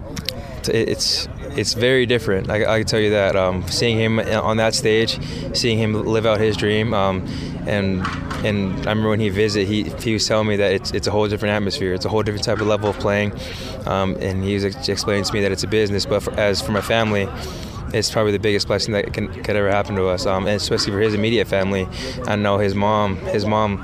It's 0.66 1.28
it's 1.58 1.74
very 1.74 2.06
different. 2.06 2.50
I, 2.50 2.74
I 2.74 2.78
can 2.78 2.86
tell 2.86 3.00
you 3.00 3.10
that. 3.10 3.34
Um, 3.34 3.66
seeing 3.68 3.98
him 3.98 4.20
on 4.20 4.58
that 4.58 4.74
stage, 4.74 5.18
seeing 5.54 5.76
him 5.76 5.92
live 5.92 6.24
out 6.24 6.38
his 6.40 6.56
dream, 6.56 6.94
um, 6.94 7.26
and 7.66 8.06
and 8.44 8.72
I 8.86 8.90
remember 8.90 9.08
when 9.08 9.20
he 9.20 9.28
visited, 9.28 9.66
he 9.66 9.82
he 10.00 10.12
was 10.12 10.26
telling 10.26 10.46
me 10.46 10.56
that 10.56 10.72
it's 10.72 10.92
it's 10.92 11.08
a 11.08 11.10
whole 11.10 11.26
different 11.26 11.54
atmosphere. 11.54 11.94
It's 11.94 12.04
a 12.04 12.08
whole 12.08 12.22
different 12.22 12.44
type 12.44 12.60
of 12.60 12.68
level 12.68 12.88
of 12.90 12.98
playing, 13.00 13.32
um, 13.86 14.16
and 14.20 14.44
he 14.44 14.54
was 14.54 14.64
explaining 14.64 15.24
to 15.24 15.32
me 15.32 15.40
that 15.40 15.50
it's 15.50 15.64
a 15.64 15.68
business. 15.68 16.06
But 16.06 16.22
for, 16.22 16.32
as 16.34 16.62
for 16.62 16.70
my 16.70 16.80
family 16.80 17.28
it's 17.92 18.10
probably 18.10 18.32
the 18.32 18.38
biggest 18.38 18.66
blessing 18.66 18.92
that 18.94 19.12
can, 19.12 19.28
could 19.28 19.56
ever 19.56 19.70
happen 19.70 19.94
to 19.96 20.06
us, 20.08 20.26
um, 20.26 20.46
and 20.46 20.56
especially 20.56 20.92
for 20.92 21.00
his 21.00 21.14
immediate 21.14 21.46
family. 21.46 21.86
I 22.26 22.36
know 22.36 22.58
his 22.58 22.74
mom, 22.74 23.16
his 23.26 23.46
mom 23.46 23.82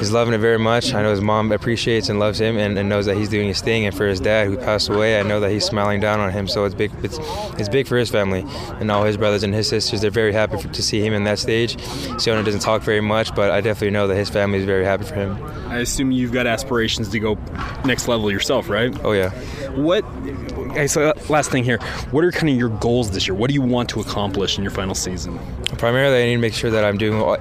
is 0.00 0.12
loving 0.12 0.34
it 0.34 0.38
very 0.38 0.58
much. 0.58 0.94
I 0.94 1.02
know 1.02 1.10
his 1.10 1.20
mom 1.20 1.52
appreciates 1.52 2.08
and 2.08 2.18
loves 2.18 2.40
him, 2.40 2.56
and, 2.56 2.78
and, 2.78 2.88
knows 2.88 3.06
that 3.06 3.16
he's 3.16 3.28
doing 3.28 3.48
his 3.48 3.60
thing. 3.60 3.86
And 3.86 3.96
for 3.96 4.06
his 4.06 4.20
dad, 4.20 4.48
who 4.48 4.56
passed 4.56 4.88
away, 4.88 5.20
I 5.20 5.22
know 5.22 5.40
that 5.40 5.50
he's 5.50 5.64
smiling 5.64 6.00
down 6.00 6.20
on 6.20 6.32
him. 6.32 6.48
So 6.48 6.64
it's 6.64 6.74
big. 6.74 6.90
It's 7.02 7.18
it's 7.58 7.68
big 7.68 7.86
for 7.86 7.96
his 7.96 8.10
family, 8.10 8.44
and 8.80 8.90
all 8.90 9.04
his 9.04 9.16
brothers 9.16 9.42
and 9.42 9.54
his 9.54 9.68
sisters. 9.68 10.00
They're 10.00 10.10
very 10.10 10.32
happy 10.32 10.60
for, 10.60 10.68
to 10.68 10.82
see 10.82 11.00
him 11.00 11.12
in 11.12 11.24
that 11.24 11.38
stage. 11.38 11.76
Sione 11.76 12.44
doesn't 12.44 12.60
talk 12.60 12.82
very 12.82 13.00
much, 13.00 13.34
but 13.34 13.50
I 13.50 13.60
definitely 13.60 13.90
know 13.90 14.06
that 14.08 14.16
his 14.16 14.28
family 14.28 14.58
is 14.58 14.64
very 14.64 14.84
happy 14.84 15.04
for 15.04 15.14
him. 15.14 15.42
I 15.68 15.78
assume 15.78 16.10
you've 16.10 16.32
got 16.32 16.46
aspirations 16.46 17.08
to 17.10 17.20
go 17.20 17.38
next 17.84 18.08
level 18.08 18.30
yourself, 18.30 18.68
right? 18.68 18.92
Oh 19.04 19.12
yeah. 19.12 19.30
What 19.76 20.04
okay, 20.70 20.86
so 20.86 21.12
last 21.28 21.50
thing 21.50 21.64
here. 21.64 21.78
What 22.10 22.24
are 22.24 22.32
kind 22.32 22.48
of 22.48 22.56
your 22.56 22.68
goals 22.68 23.10
this 23.10 23.26
year? 23.26 23.29
What 23.30 23.48
do 23.48 23.54
you 23.54 23.62
want 23.62 23.88
to 23.90 24.00
accomplish 24.00 24.58
in 24.58 24.64
your 24.64 24.70
final 24.70 24.94
season? 24.94 25.38
Primarily, 25.78 26.22
I 26.22 26.26
need 26.26 26.34
to 26.34 26.40
make 26.40 26.54
sure 26.54 26.70
that 26.70 26.84
I'm 26.84 26.98
doing 26.98 27.20
all, 27.20 27.36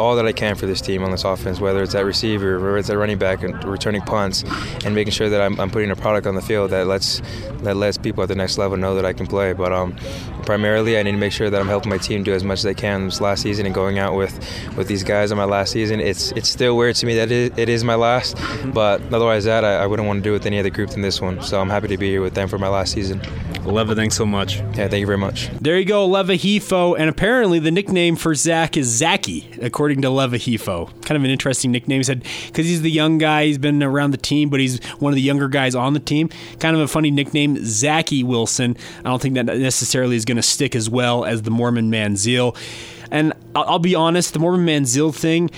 all 0.00 0.16
that 0.16 0.26
I 0.26 0.32
can 0.32 0.56
for 0.56 0.66
this 0.66 0.80
team 0.80 1.02
on 1.04 1.10
this 1.10 1.24
offense, 1.24 1.60
whether 1.60 1.82
it's 1.82 1.94
at 1.94 2.04
receiver, 2.04 2.58
whether 2.58 2.76
it's 2.76 2.90
at 2.90 2.98
running 2.98 3.18
back, 3.18 3.42
and 3.42 3.62
returning 3.64 4.02
punts, 4.02 4.44
and 4.84 4.94
making 4.94 5.12
sure 5.12 5.28
that 5.28 5.40
I'm, 5.40 5.58
I'm, 5.60 5.70
putting 5.70 5.90
a 5.90 5.96
product 5.96 6.26
on 6.26 6.34
the 6.34 6.42
field 6.42 6.70
that 6.70 6.86
lets 6.86 7.22
that 7.62 7.76
lets 7.76 7.96
people 7.98 8.22
at 8.22 8.28
the 8.28 8.34
next 8.34 8.58
level 8.58 8.76
know 8.76 8.94
that 8.94 9.04
I 9.04 9.12
can 9.12 9.26
play. 9.26 9.52
But 9.52 9.72
um, 9.72 9.96
primarily, 10.42 10.98
I 10.98 11.02
need 11.02 11.12
to 11.12 11.18
make 11.18 11.32
sure 11.32 11.50
that 11.50 11.60
I'm 11.60 11.68
helping 11.68 11.90
my 11.90 11.98
team 11.98 12.22
do 12.22 12.32
as 12.32 12.42
much 12.42 12.58
as 12.58 12.62
they 12.64 12.74
can 12.74 13.06
this 13.06 13.20
last 13.20 13.42
season 13.42 13.66
and 13.66 13.74
going 13.74 13.98
out 13.98 14.16
with, 14.16 14.34
with 14.76 14.88
these 14.88 15.04
guys 15.04 15.30
on 15.30 15.38
my 15.38 15.44
last 15.44 15.72
season. 15.72 16.00
It's 16.00 16.32
it's 16.32 16.48
still 16.48 16.76
weird 16.76 16.96
to 16.96 17.06
me 17.06 17.14
that 17.16 17.30
it, 17.30 17.58
it 17.58 17.68
is 17.68 17.84
my 17.84 17.94
last, 17.94 18.36
but 18.72 19.00
otherwise 19.12 19.44
that 19.44 19.64
I, 19.64 19.76
I 19.76 19.86
wouldn't 19.86 20.06
want 20.06 20.18
to 20.18 20.22
do 20.22 20.30
it 20.30 20.38
with 20.38 20.46
any 20.46 20.58
other 20.58 20.70
group 20.70 20.90
than 20.90 21.02
this 21.02 21.20
one. 21.20 21.42
So 21.42 21.60
I'm 21.60 21.70
happy 21.70 21.88
to 21.88 21.96
be 21.96 22.08
here 22.08 22.22
with 22.22 22.34
them 22.34 22.48
for 22.48 22.58
my 22.58 22.68
last 22.68 22.92
season. 22.92 23.20
Love 23.64 23.90
it. 23.90 23.96
thanks 23.96 24.16
so 24.16 24.24
much. 24.24 24.56
Yeah, 24.56 24.88
thank 24.88 25.00
you 25.00 25.06
very 25.06 25.18
much. 25.18 25.27
There 25.60 25.78
you 25.78 25.84
go, 25.84 26.06
Leva 26.06 26.34
Hifo, 26.34 26.98
and 26.98 27.08
apparently 27.08 27.58
the 27.58 27.70
nickname 27.70 28.16
for 28.16 28.34
Zach 28.34 28.76
is 28.76 28.86
Zachy, 28.86 29.50
according 29.60 30.02
to 30.02 30.10
Leva 30.10 30.36
Hifo. 30.36 30.86
Kind 31.02 31.16
of 31.16 31.24
an 31.24 31.30
interesting 31.30 31.72
nickname. 31.72 32.00
He 32.00 32.04
said 32.04 32.24
because 32.46 32.66
he's 32.66 32.82
the 32.82 32.90
young 32.90 33.18
guy, 33.18 33.46
he's 33.46 33.58
been 33.58 33.82
around 33.82 34.12
the 34.12 34.18
team, 34.18 34.48
but 34.48 34.60
he's 34.60 34.82
one 34.98 35.12
of 35.12 35.16
the 35.16 35.22
younger 35.22 35.48
guys 35.48 35.74
on 35.74 35.92
the 35.92 36.00
team. 36.00 36.28
Kind 36.58 36.76
of 36.76 36.82
a 36.82 36.88
funny 36.88 37.10
nickname, 37.10 37.58
Zachy 37.64 38.22
Wilson. 38.22 38.76
I 39.00 39.08
don't 39.08 39.20
think 39.20 39.34
that 39.34 39.46
necessarily 39.46 40.16
is 40.16 40.24
going 40.24 40.36
to 40.36 40.42
stick 40.42 40.74
as 40.74 40.88
well 40.88 41.24
as 41.24 41.42
the 41.42 41.50
Mormon 41.50 41.90
Manziel. 41.90 42.56
And 43.10 43.32
I'll, 43.54 43.78
be 43.78 43.94
honest, 43.94 44.34
the 44.34 44.38
Mormon 44.38 44.66
Manziel 44.66 45.14
thing, 45.14 45.50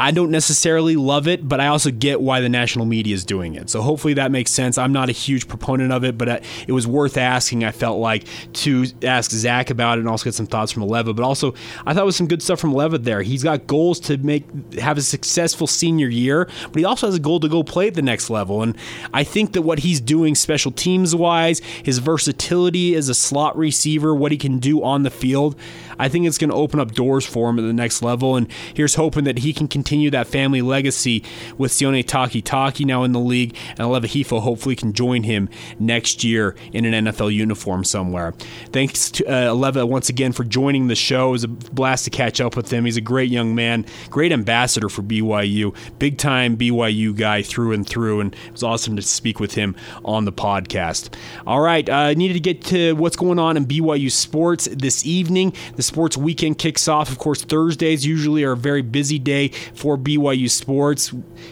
I 0.00 0.12
don't 0.12 0.30
necessarily 0.30 0.96
love 0.96 1.28
it, 1.28 1.46
but 1.46 1.60
I 1.60 1.66
also 1.66 1.90
get 1.90 2.22
why 2.22 2.40
the 2.40 2.48
national 2.48 2.86
media 2.86 3.14
is 3.14 3.22
doing 3.22 3.54
it. 3.54 3.68
So 3.68 3.82
hopefully 3.82 4.14
that 4.14 4.30
makes 4.30 4.50
sense. 4.50 4.78
I'm 4.78 4.94
not 4.94 5.10
a 5.10 5.12
huge 5.12 5.46
proponent 5.46 5.92
of 5.92 6.04
it, 6.04 6.16
but 6.16 6.28
uh, 6.28 6.40
it 6.66 6.72
was 6.72 6.86
worth 6.86 7.18
asking. 7.18 7.64
I 7.64 7.70
felt 7.70 8.00
like 8.00 8.24
to 8.54 8.86
ask 9.02 9.30
Zach 9.30 9.68
about 9.68 9.98
it 9.98 10.00
and 10.00 10.08
also 10.08 10.24
get 10.24 10.32
some 10.32 10.46
thoughts 10.46 10.72
from 10.72 10.86
Leva. 10.86 11.12
But 11.12 11.22
also, 11.22 11.52
I 11.84 11.92
thought 11.92 12.04
it 12.04 12.06
was 12.06 12.16
some 12.16 12.28
good 12.28 12.42
stuff 12.42 12.58
from 12.58 12.72
Leva 12.72 12.96
there. 12.96 13.20
He's 13.20 13.42
got 13.42 13.66
goals 13.66 14.00
to 14.00 14.16
make 14.16 14.46
have 14.76 14.96
a 14.96 15.02
successful 15.02 15.66
senior 15.66 16.08
year, 16.08 16.48
but 16.62 16.76
he 16.76 16.84
also 16.86 17.06
has 17.06 17.16
a 17.16 17.20
goal 17.20 17.38
to 17.40 17.48
go 17.50 17.62
play 17.62 17.88
at 17.88 17.94
the 17.94 18.00
next 18.00 18.30
level. 18.30 18.62
And 18.62 18.78
I 19.12 19.22
think 19.22 19.52
that 19.52 19.62
what 19.62 19.80
he's 19.80 20.00
doing 20.00 20.34
special 20.34 20.72
teams 20.72 21.14
wise, 21.14 21.58
his 21.58 21.98
versatility 21.98 22.94
as 22.94 23.10
a 23.10 23.14
slot 23.14 23.54
receiver, 23.54 24.14
what 24.14 24.32
he 24.32 24.38
can 24.38 24.60
do 24.60 24.82
on 24.82 25.02
the 25.02 25.10
field, 25.10 25.56
I 25.98 26.08
think 26.08 26.26
it's 26.26 26.38
going 26.38 26.48
to 26.48 26.56
open 26.56 26.80
up 26.80 26.92
doors 26.92 27.26
for 27.26 27.50
him 27.50 27.58
at 27.58 27.62
the 27.66 27.74
next 27.74 28.00
level. 28.00 28.34
And 28.34 28.50
here's 28.72 28.94
hoping 28.94 29.24
that 29.24 29.40
he 29.40 29.52
can 29.52 29.68
continue 29.68 29.89
that 30.10 30.26
family 30.26 30.62
legacy 30.62 31.24
with 31.58 31.72
Sione 31.72 32.04
Takitaki 32.04 32.84
now 32.84 33.04
in 33.04 33.12
the 33.12 33.20
league, 33.20 33.56
and 33.70 33.80
Aleva 33.80 34.04
Hifo 34.04 34.40
hopefully 34.40 34.76
can 34.76 34.92
join 34.92 35.22
him 35.22 35.48
next 35.78 36.24
year 36.24 36.54
in 36.72 36.84
an 36.84 37.06
NFL 37.06 37.34
uniform 37.34 37.84
somewhere. 37.84 38.32
Thanks 38.72 39.10
to 39.12 39.26
uh, 39.26 39.54
Aleva 39.54 39.88
once 39.88 40.08
again 40.08 40.32
for 40.32 40.44
joining 40.44 40.88
the 40.88 40.94
show. 40.94 41.28
It 41.28 41.32
was 41.32 41.44
a 41.44 41.48
blast 41.48 42.04
to 42.04 42.10
catch 42.10 42.40
up 42.40 42.56
with 42.56 42.72
him. 42.72 42.84
He's 42.84 42.96
a 42.96 43.00
great 43.00 43.30
young 43.30 43.54
man, 43.54 43.86
great 44.10 44.32
ambassador 44.32 44.88
for 44.88 45.02
BYU, 45.02 45.74
big 45.98 46.18
time 46.18 46.56
BYU 46.56 47.16
guy 47.16 47.42
through 47.42 47.72
and 47.72 47.86
through, 47.86 48.20
and 48.20 48.34
it 48.34 48.52
was 48.52 48.62
awesome 48.62 48.96
to 48.96 49.02
speak 49.02 49.40
with 49.40 49.54
him 49.54 49.74
on 50.04 50.24
the 50.24 50.32
podcast. 50.32 51.14
All 51.46 51.60
right, 51.60 51.88
I 51.88 52.10
uh, 52.10 52.14
needed 52.14 52.34
to 52.34 52.40
get 52.40 52.64
to 52.66 52.92
what's 52.94 53.16
going 53.16 53.38
on 53.38 53.56
in 53.56 53.66
BYU 53.66 54.10
sports 54.10 54.68
this 54.70 55.04
evening. 55.06 55.52
The 55.76 55.82
sports 55.82 56.16
weekend 56.16 56.58
kicks 56.58 56.88
off. 56.88 57.10
Of 57.10 57.18
course, 57.18 57.42
Thursdays 57.42 58.06
usually 58.06 58.44
are 58.44 58.52
a 58.52 58.56
very 58.56 58.82
busy 58.82 59.18
day 59.18 59.48
for 59.80 59.96
BYU 59.96 60.48
sports. 60.50 61.08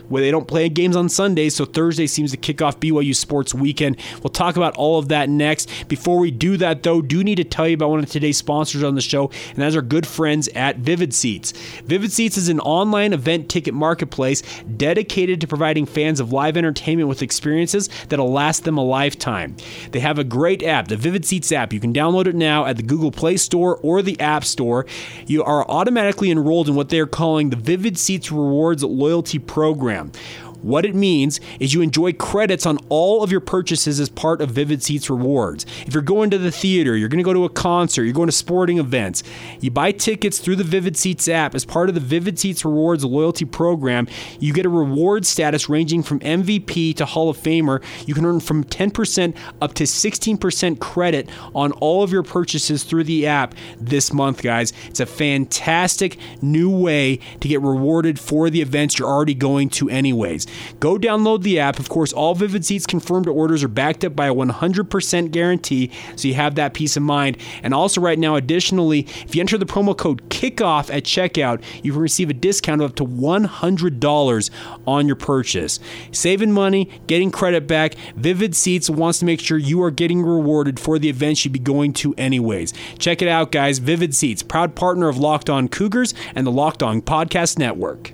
Where 0.08 0.22
they 0.22 0.30
don't 0.30 0.46
play 0.46 0.68
games 0.68 0.96
on 0.96 1.08
Sundays, 1.08 1.56
so 1.56 1.64
Thursday 1.64 2.06
seems 2.06 2.30
to 2.30 2.36
kick 2.36 2.60
off 2.60 2.78
BYU 2.78 3.16
sports 3.16 3.54
weekend. 3.54 3.96
We'll 4.22 4.30
talk 4.30 4.56
about 4.56 4.76
all 4.76 4.98
of 4.98 5.08
that 5.08 5.30
next. 5.30 5.88
Before 5.88 6.18
we 6.18 6.30
do 6.30 6.56
that, 6.58 6.82
though, 6.82 7.00
do 7.00 7.24
need 7.24 7.36
to 7.36 7.44
tell 7.44 7.66
you 7.66 7.74
about 7.74 7.90
one 7.90 8.00
of 8.00 8.10
today's 8.10 8.36
sponsors 8.36 8.82
on 8.82 8.94
the 8.94 9.00
show, 9.00 9.30
and 9.50 9.56
that's 9.56 9.74
our 9.74 9.82
good 9.82 10.06
friends 10.06 10.48
at 10.48 10.76
Vivid 10.76 11.14
Seats. 11.14 11.52
Vivid 11.84 12.12
Seats 12.12 12.36
is 12.36 12.48
an 12.48 12.60
online 12.60 13.12
event 13.12 13.48
ticket 13.48 13.72
marketplace 13.72 14.42
dedicated 14.76 15.40
to 15.40 15.46
providing 15.46 15.86
fans 15.86 16.20
of 16.20 16.32
live 16.32 16.56
entertainment 16.56 17.08
with 17.08 17.22
experiences 17.22 17.88
that'll 18.08 18.30
last 18.30 18.64
them 18.64 18.76
a 18.76 18.84
lifetime. 18.84 19.56
They 19.92 20.00
have 20.00 20.18
a 20.18 20.24
great 20.24 20.62
app, 20.62 20.88
the 20.88 20.96
Vivid 20.96 21.24
Seats 21.24 21.50
app. 21.52 21.72
You 21.72 21.80
can 21.80 21.94
download 21.94 22.26
it 22.26 22.34
now 22.34 22.66
at 22.66 22.76
the 22.76 22.82
Google 22.82 23.10
Play 23.10 23.38
Store 23.38 23.76
or 23.78 24.02
the 24.02 24.20
App 24.20 24.44
Store. 24.44 24.84
You 25.26 25.42
are 25.44 25.68
automatically 25.70 26.30
enrolled 26.30 26.68
in 26.68 26.74
what 26.74 26.88
they're 26.90 27.06
calling 27.06 27.50
the 27.50 27.56
Vivid 27.56 27.96
Seats 27.98 28.17
Rewards 28.30 28.82
Loyalty 28.82 29.38
Program. 29.38 30.12
What 30.62 30.84
it 30.84 30.94
means 30.94 31.40
is 31.60 31.72
you 31.72 31.82
enjoy 31.82 32.12
credits 32.12 32.66
on 32.66 32.78
all 32.88 33.22
of 33.22 33.30
your 33.30 33.40
purchases 33.40 34.00
as 34.00 34.08
part 34.08 34.40
of 34.40 34.50
Vivid 34.50 34.82
Seats 34.82 35.08
rewards. 35.08 35.64
If 35.86 35.94
you're 35.94 36.02
going 36.02 36.30
to 36.30 36.38
the 36.38 36.50
theater, 36.50 36.96
you're 36.96 37.08
going 37.08 37.18
to 37.18 37.24
go 37.24 37.32
to 37.32 37.44
a 37.44 37.48
concert, 37.48 38.04
you're 38.04 38.12
going 38.12 38.28
to 38.28 38.32
sporting 38.32 38.78
events, 38.78 39.22
you 39.60 39.70
buy 39.70 39.92
tickets 39.92 40.38
through 40.38 40.56
the 40.56 40.64
Vivid 40.64 40.96
Seats 40.96 41.28
app 41.28 41.54
as 41.54 41.64
part 41.64 41.88
of 41.88 41.94
the 41.94 42.00
Vivid 42.00 42.38
Seats 42.38 42.64
Rewards 42.64 43.04
loyalty 43.04 43.44
program, 43.44 44.08
you 44.40 44.52
get 44.52 44.66
a 44.66 44.68
reward 44.68 45.24
status 45.26 45.68
ranging 45.68 46.02
from 46.02 46.20
MVP 46.20 46.96
to 46.96 47.06
Hall 47.06 47.30
of 47.30 47.38
Famer. 47.38 47.82
You 48.06 48.14
can 48.14 48.24
earn 48.24 48.40
from 48.40 48.64
10% 48.64 49.36
up 49.60 49.74
to 49.74 49.84
16% 49.84 50.80
credit 50.80 51.28
on 51.54 51.72
all 51.72 52.02
of 52.02 52.12
your 52.12 52.22
purchases 52.22 52.84
through 52.84 53.04
the 53.04 53.26
app 53.26 53.54
this 53.80 54.12
month, 54.12 54.42
guys. 54.42 54.72
It's 54.86 55.00
a 55.00 55.06
fantastic 55.06 56.18
new 56.42 56.70
way 56.70 57.20
to 57.40 57.48
get 57.48 57.60
rewarded 57.60 58.18
for 58.18 58.50
the 58.50 58.60
events 58.60 58.98
you're 58.98 59.08
already 59.08 59.34
going 59.34 59.70
to 59.70 59.88
anyways. 59.88 60.47
Go 60.80 60.98
download 60.98 61.42
the 61.42 61.58
app. 61.60 61.78
Of 61.78 61.88
course, 61.88 62.12
all 62.12 62.34
Vivid 62.34 62.64
Seats 62.64 62.86
confirmed 62.86 63.28
orders 63.28 63.64
are 63.64 63.68
backed 63.68 64.04
up 64.04 64.14
by 64.16 64.26
a 64.26 64.34
100% 64.34 65.30
guarantee, 65.30 65.90
so 66.16 66.28
you 66.28 66.34
have 66.34 66.54
that 66.56 66.74
peace 66.74 66.96
of 66.96 67.02
mind. 67.02 67.36
And 67.62 67.72
also, 67.72 68.00
right 68.00 68.18
now, 68.18 68.36
additionally, 68.36 69.00
if 69.24 69.34
you 69.34 69.40
enter 69.40 69.58
the 69.58 69.66
promo 69.66 69.96
code 69.96 70.28
KICKOFF 70.30 70.94
at 70.94 71.04
checkout, 71.04 71.62
you 71.82 71.92
can 71.92 72.00
receive 72.00 72.30
a 72.30 72.34
discount 72.34 72.82
of 72.82 72.90
up 72.90 72.96
to 72.96 73.04
$100 73.04 74.50
on 74.86 75.06
your 75.06 75.16
purchase. 75.16 75.80
Saving 76.12 76.52
money, 76.52 76.90
getting 77.06 77.30
credit 77.30 77.66
back, 77.66 77.94
Vivid 78.16 78.54
Seats 78.54 78.90
wants 78.90 79.18
to 79.20 79.24
make 79.24 79.40
sure 79.40 79.58
you 79.58 79.82
are 79.82 79.90
getting 79.90 80.22
rewarded 80.22 80.80
for 80.80 80.98
the 80.98 81.08
events 81.08 81.44
you'd 81.44 81.52
be 81.52 81.58
going 81.58 81.92
to 81.94 82.14
anyways. 82.16 82.72
Check 82.98 83.22
it 83.22 83.28
out, 83.28 83.52
guys. 83.52 83.78
Vivid 83.78 84.14
Seats, 84.14 84.42
proud 84.42 84.74
partner 84.74 85.08
of 85.08 85.18
Locked 85.18 85.50
On 85.50 85.68
Cougars 85.68 86.14
and 86.34 86.46
the 86.46 86.52
Locked 86.52 86.82
On 86.82 87.02
Podcast 87.02 87.58
Network. 87.58 88.12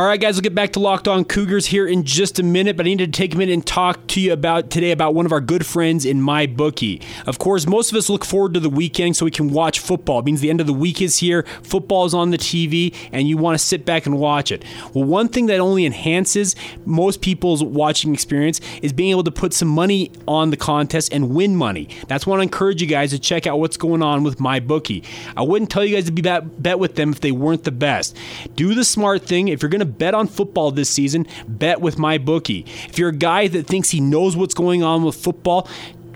All 0.00 0.06
right, 0.06 0.18
guys, 0.18 0.36
we'll 0.36 0.40
get 0.40 0.54
back 0.54 0.72
to 0.72 0.80
Locked 0.80 1.08
On 1.08 1.26
Cougars 1.26 1.66
here 1.66 1.86
in 1.86 2.04
just 2.04 2.38
a 2.38 2.42
minute, 2.42 2.74
but 2.74 2.86
I 2.86 2.88
need 2.88 3.00
to 3.00 3.06
take 3.06 3.34
a 3.34 3.36
minute 3.36 3.52
and 3.52 3.66
talk 3.66 4.06
to 4.06 4.20
you 4.22 4.32
about 4.32 4.70
today 4.70 4.92
about 4.92 5.14
one 5.14 5.26
of 5.26 5.32
our 5.32 5.42
good 5.42 5.66
friends 5.66 6.06
in 6.06 6.22
MyBookie. 6.22 7.02
Of 7.26 7.38
course, 7.38 7.66
most 7.66 7.92
of 7.92 7.98
us 7.98 8.08
look 8.08 8.24
forward 8.24 8.54
to 8.54 8.60
the 8.60 8.70
weekend 8.70 9.16
so 9.16 9.26
we 9.26 9.30
can 9.30 9.50
watch 9.50 9.78
football. 9.78 10.20
It 10.20 10.24
means 10.24 10.40
the 10.40 10.48
end 10.48 10.62
of 10.62 10.66
the 10.66 10.72
week 10.72 11.02
is 11.02 11.18
here, 11.18 11.42
football 11.62 12.06
is 12.06 12.14
on 12.14 12.30
the 12.30 12.38
TV, 12.38 12.94
and 13.12 13.28
you 13.28 13.36
want 13.36 13.58
to 13.58 13.62
sit 13.62 13.84
back 13.84 14.06
and 14.06 14.18
watch 14.18 14.50
it. 14.50 14.64
Well, 14.94 15.04
one 15.04 15.28
thing 15.28 15.44
that 15.46 15.60
only 15.60 15.84
enhances 15.84 16.56
most 16.86 17.20
people's 17.20 17.62
watching 17.62 18.14
experience 18.14 18.58
is 18.80 18.94
being 18.94 19.10
able 19.10 19.24
to 19.24 19.30
put 19.30 19.52
some 19.52 19.68
money 19.68 20.12
on 20.26 20.48
the 20.48 20.56
contest 20.56 21.12
and 21.12 21.34
win 21.34 21.56
money. 21.56 21.90
That's 22.08 22.26
why 22.26 22.38
I 22.38 22.42
encourage 22.42 22.80
you 22.80 22.88
guys 22.88 23.10
to 23.10 23.18
check 23.18 23.46
out 23.46 23.58
what's 23.58 23.76
going 23.76 24.02
on 24.02 24.22
with 24.22 24.40
my 24.40 24.60
bookie. 24.60 25.04
I 25.36 25.42
wouldn't 25.42 25.70
tell 25.70 25.84
you 25.84 25.94
guys 25.94 26.06
to 26.06 26.12
be 26.12 26.22
bet, 26.22 26.62
bet 26.62 26.78
with 26.78 26.94
them 26.94 27.10
if 27.10 27.20
they 27.20 27.32
weren't 27.32 27.64
the 27.64 27.70
best. 27.70 28.16
Do 28.54 28.74
the 28.74 28.82
smart 28.82 29.26
thing. 29.26 29.48
If 29.48 29.60
you're 29.60 29.68
going 29.68 29.80
to 29.80 29.89
bet 29.90 30.14
on 30.14 30.26
football 30.26 30.70
this 30.70 30.88
season, 30.88 31.26
bet 31.48 31.80
with 31.80 31.96
MyBookie. 31.96 32.66
If 32.88 32.98
you're 32.98 33.10
a 33.10 33.16
guy 33.16 33.48
that 33.48 33.66
thinks 33.66 33.90
he 33.90 34.00
knows 34.00 34.36
what's 34.36 34.54
going 34.54 34.82
on 34.82 35.02
with 35.02 35.16
football, 35.16 35.68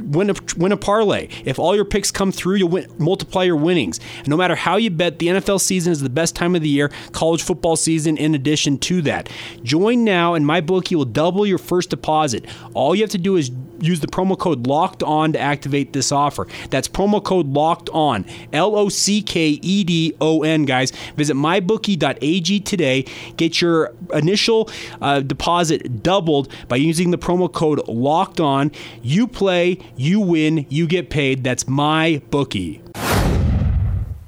win 0.04 0.30
a, 0.30 0.34
win 0.56 0.72
a 0.72 0.76
parlay. 0.76 1.28
If 1.44 1.58
all 1.58 1.74
your 1.74 1.84
picks 1.84 2.10
come 2.10 2.32
through, 2.32 2.56
you'll 2.56 2.68
win, 2.68 2.92
multiply 2.98 3.44
your 3.44 3.56
winnings. 3.56 4.00
And 4.18 4.28
no 4.28 4.36
matter 4.36 4.54
how 4.54 4.76
you 4.76 4.90
bet, 4.90 5.18
the 5.18 5.28
NFL 5.28 5.60
season 5.60 5.92
is 5.92 6.00
the 6.00 6.08
best 6.08 6.36
time 6.36 6.54
of 6.54 6.62
the 6.62 6.68
year, 6.68 6.90
college 7.12 7.42
football 7.42 7.76
season 7.76 8.16
in 8.16 8.34
addition 8.34 8.78
to 8.78 9.02
that. 9.02 9.28
Join 9.62 10.04
now, 10.04 10.34
and 10.34 10.44
MyBookie 10.44 10.96
will 10.96 11.04
double 11.04 11.46
your 11.46 11.58
first 11.58 11.90
deposit. 11.90 12.44
All 12.74 12.94
you 12.94 13.02
have 13.02 13.10
to 13.10 13.18
do 13.18 13.36
is 13.36 13.50
use 13.80 14.00
the 14.00 14.06
promo 14.06 14.38
code 14.38 14.66
locked 14.66 15.02
on 15.02 15.32
to 15.32 15.38
activate 15.38 15.92
this 15.92 16.12
offer. 16.12 16.46
That's 16.70 16.88
promo 16.88 17.22
code 17.22 17.46
locked 17.46 17.90
on, 17.90 18.24
L 18.52 18.76
O 18.76 18.88
C 18.88 19.22
K 19.22 19.58
E 19.62 19.84
D 19.84 20.14
O 20.20 20.42
N, 20.42 20.64
guys. 20.64 20.90
Visit 21.16 21.34
mybookie.ag 21.34 22.60
today. 22.60 23.04
Get 23.36 23.60
your 23.60 23.92
initial 24.12 24.70
uh, 25.00 25.20
deposit 25.20 26.02
doubled 26.02 26.52
by 26.68 26.76
using 26.76 27.10
the 27.10 27.18
promo 27.18 27.52
code 27.52 27.86
locked 27.88 28.40
on. 28.40 28.72
You 29.02 29.26
play, 29.26 29.78
you 29.96 30.20
win, 30.20 30.66
you 30.68 30.86
get 30.86 31.10
paid. 31.10 31.44
That's 31.44 31.64
MyBookie. 31.64 32.80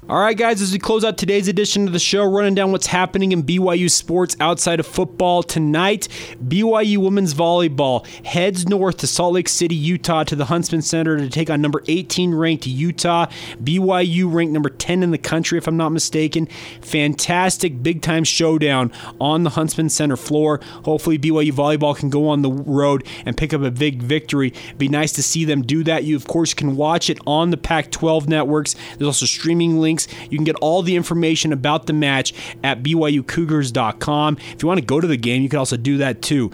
All 0.09 0.21
right, 0.21 0.37
guys, 0.37 0.61
as 0.61 0.71
we 0.71 0.79
close 0.79 1.03
out 1.03 1.17
today's 1.17 1.49
edition 1.49 1.85
of 1.85 1.91
the 1.91 1.99
show, 1.99 2.23
running 2.23 2.55
down 2.55 2.71
what's 2.71 2.87
happening 2.87 3.33
in 3.33 3.43
BYU 3.43 3.91
sports 3.91 4.37
outside 4.39 4.79
of 4.79 4.87
football 4.87 5.43
tonight. 5.43 6.07
BYU 6.47 6.99
women's 6.99 7.33
volleyball 7.33 8.07
heads 8.25 8.69
north 8.69 8.95
to 8.99 9.07
Salt 9.07 9.33
Lake 9.33 9.49
City, 9.49 9.75
Utah, 9.75 10.23
to 10.23 10.37
the 10.37 10.45
Huntsman 10.45 10.81
Center 10.81 11.17
to 11.17 11.29
take 11.29 11.49
on 11.49 11.61
number 11.61 11.83
18 11.89 12.33
ranked 12.33 12.65
Utah. 12.65 13.25
BYU 13.61 14.33
ranked 14.33 14.53
number 14.53 14.69
10 14.69 15.03
in 15.03 15.11
the 15.11 15.17
country, 15.17 15.57
if 15.57 15.67
I'm 15.67 15.75
not 15.75 15.89
mistaken. 15.89 16.47
Fantastic 16.79 17.83
big 17.83 18.01
time 18.01 18.23
showdown 18.23 18.93
on 19.19 19.43
the 19.43 19.49
Huntsman 19.49 19.89
Center 19.89 20.15
floor. 20.15 20.61
Hopefully, 20.85 21.19
BYU 21.19 21.51
volleyball 21.51 21.97
can 21.97 22.09
go 22.09 22.29
on 22.29 22.43
the 22.43 22.51
road 22.51 23.05
and 23.25 23.35
pick 23.35 23.53
up 23.53 23.61
a 23.61 23.71
big 23.71 24.01
victory. 24.01 24.53
It'd 24.67 24.77
be 24.77 24.87
nice 24.87 25.11
to 25.11 25.21
see 25.21 25.43
them 25.43 25.63
do 25.63 25.83
that. 25.83 26.05
You, 26.05 26.15
of 26.15 26.27
course, 26.27 26.53
can 26.53 26.77
watch 26.77 27.09
it 27.09 27.19
on 27.27 27.49
the 27.49 27.57
Pac 27.57 27.91
12 27.91 28.29
networks. 28.29 28.73
There's 28.97 29.07
also 29.07 29.25
streaming 29.25 29.81
links 29.81 29.96
links. 29.97 30.07
You 30.29 30.37
can 30.37 30.45
get 30.45 30.55
all 30.57 30.81
the 30.81 30.95
information 30.95 31.53
about 31.53 31.87
the 31.87 31.93
match 31.93 32.33
at 32.63 32.83
BYUCougars.com. 32.83 34.37
If 34.53 34.61
you 34.61 34.67
want 34.67 34.79
to 34.79 34.85
go 34.85 34.99
to 34.99 35.07
the 35.07 35.17
game, 35.17 35.41
you 35.41 35.49
can 35.49 35.59
also 35.59 35.77
do 35.77 35.97
that 35.97 36.21
too 36.21 36.51